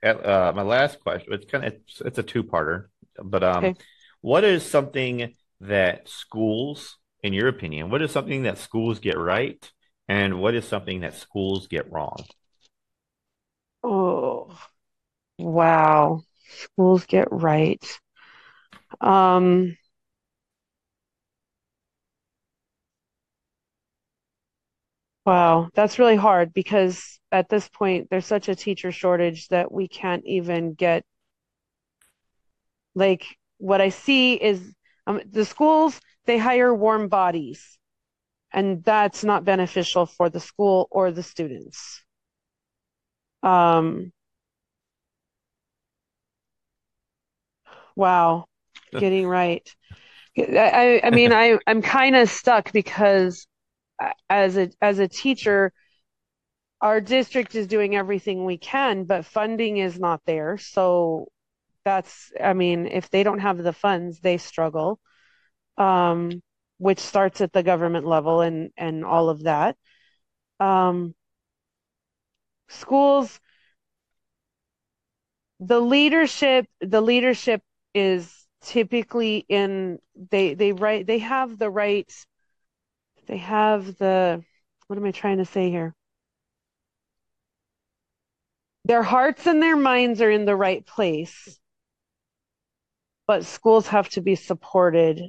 uh, 0.03 0.51
my 0.55 0.61
last 0.61 0.99
question. 0.99 1.33
It's 1.33 1.49
kind 1.49 1.65
of 1.65 1.73
it's, 1.73 2.01
it's 2.01 2.17
a 2.19 2.23
two 2.23 2.43
parter, 2.43 2.87
but 3.23 3.43
um, 3.43 3.65
okay. 3.65 3.75
what 4.21 4.43
is 4.43 4.63
something 4.63 5.33
that 5.61 6.07
schools, 6.07 6.97
in 7.23 7.33
your 7.33 7.47
opinion, 7.47 7.89
what 7.89 8.01
is 8.01 8.11
something 8.11 8.43
that 8.43 8.57
schools 8.57 8.99
get 8.99 9.17
right, 9.17 9.71
and 10.07 10.39
what 10.39 10.53
is 10.53 10.67
something 10.67 10.99
that 10.99 11.15
schools 11.15 11.67
get 11.67 11.91
wrong? 11.91 12.17
Oh, 13.85 14.59
wow. 15.39 16.23
Schools 16.49 17.05
get 17.07 17.27
right. 17.31 17.83
Um, 19.01 19.77
wow, 25.25 25.69
that's 25.73 25.99
really 25.99 26.15
hard 26.15 26.53
because 26.53 27.19
at 27.31 27.49
this 27.49 27.67
point 27.69 28.07
there's 28.09 28.25
such 28.25 28.49
a 28.49 28.55
teacher 28.55 28.91
shortage 28.91 29.47
that 29.49 29.71
we 29.71 29.87
can't 29.87 30.23
even 30.25 30.73
get 30.73 31.03
like 32.95 33.25
what 33.57 33.81
I 33.81 33.89
see 33.89 34.33
is 34.35 34.73
um, 35.07 35.21
the 35.29 35.45
schools 35.45 35.99
they 36.25 36.37
hire 36.37 36.73
warm 36.73 37.07
bodies 37.07 37.77
and 38.53 38.83
that's 38.85 39.25
not 39.25 39.45
beneficial 39.45 40.07
for 40.07 40.29
the 40.29 40.41
school 40.41 40.89
or 40.91 41.11
the 41.11 41.23
students. 41.23 42.04
Um, 43.45 44.11
wow, 47.95 48.45
getting 48.97 49.27
right. 49.27 49.67
I, 50.37 51.01
I 51.03 51.11
mean, 51.11 51.33
I, 51.33 51.59
I'm 51.67 51.81
kind 51.81 52.15
of 52.15 52.29
stuck 52.29 52.71
because 52.73 53.47
as 54.29 54.57
a 54.57 54.69
as 54.81 54.99
a 54.99 55.07
teacher, 55.07 55.73
our 56.81 57.01
district 57.01 57.55
is 57.55 57.67
doing 57.67 57.95
everything 57.95 58.45
we 58.45 58.57
can, 58.57 59.05
but 59.05 59.25
funding 59.25 59.77
is 59.77 59.99
not 59.99 60.21
there. 60.25 60.57
So 60.57 61.29
that's, 61.85 62.31
I 62.43 62.53
mean, 62.53 62.87
if 62.87 63.09
they 63.11 63.23
don't 63.23 63.39
have 63.39 63.59
the 63.59 63.73
funds, 63.73 64.21
they 64.21 64.37
struggle. 64.37 64.99
Um, 65.77 66.41
which 66.79 66.99
starts 66.99 67.41
at 67.41 67.53
the 67.53 67.63
government 67.63 68.05
level 68.07 68.41
and 68.41 68.71
and 68.77 69.05
all 69.05 69.29
of 69.29 69.43
that. 69.43 69.77
Um, 70.59 71.15
schools 72.67 73.39
the 75.59 75.79
leadership 75.79 76.67
the 76.81 77.01
leadership 77.01 77.61
is 77.93 78.45
typically 78.61 79.45
in 79.47 79.99
they 80.31 80.53
they 80.53 80.71
right 80.71 81.05
they 81.07 81.19
have 81.19 81.57
the 81.57 81.69
right 81.69 82.11
they 83.27 83.37
have 83.37 83.97
the 83.97 84.43
what 84.87 84.97
am 84.97 85.05
i 85.05 85.11
trying 85.11 85.37
to 85.37 85.45
say 85.45 85.69
here? 85.69 85.95
Their 88.85 89.01
hearts 89.01 89.47
and 89.47 89.63
their 89.63 89.75
minds 89.75 90.21
are 90.21 90.29
in 90.29 90.45
the 90.45 90.55
right 90.55 90.85
place 90.85 91.59
but 93.27 93.45
schools 93.45 93.87
have 93.87 94.09
to 94.09 94.21
be 94.21 94.35
supported 94.35 95.19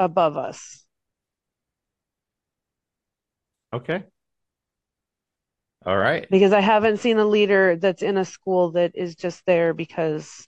above 0.00 0.36
us. 0.36 0.84
Okay 3.72 4.04
all 5.86 5.96
right. 5.96 6.26
Because 6.30 6.52
I 6.52 6.60
haven't 6.60 6.98
seen 6.98 7.18
a 7.18 7.24
leader 7.24 7.76
that's 7.76 8.02
in 8.02 8.16
a 8.16 8.24
school 8.24 8.72
that 8.72 8.92
is 8.94 9.14
just 9.14 9.44
there 9.46 9.74
because 9.74 10.46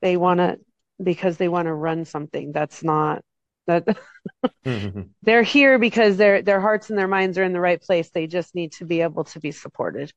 they 0.00 0.16
want 0.16 0.38
to 0.38 0.58
because 1.02 1.36
they 1.36 1.48
want 1.48 1.66
to 1.66 1.74
run 1.74 2.04
something. 2.04 2.52
That's 2.52 2.82
not 2.84 3.22
that 3.66 3.86
mm-hmm. 4.64 5.02
they're 5.22 5.42
here 5.42 5.78
because 5.78 6.16
their 6.16 6.42
their 6.42 6.60
hearts 6.60 6.90
and 6.90 6.98
their 6.98 7.08
minds 7.08 7.38
are 7.38 7.44
in 7.44 7.52
the 7.52 7.60
right 7.60 7.80
place. 7.80 8.10
They 8.10 8.26
just 8.26 8.54
need 8.54 8.72
to 8.72 8.84
be 8.84 9.02
able 9.02 9.24
to 9.24 9.40
be 9.40 9.52
supported. 9.52 10.12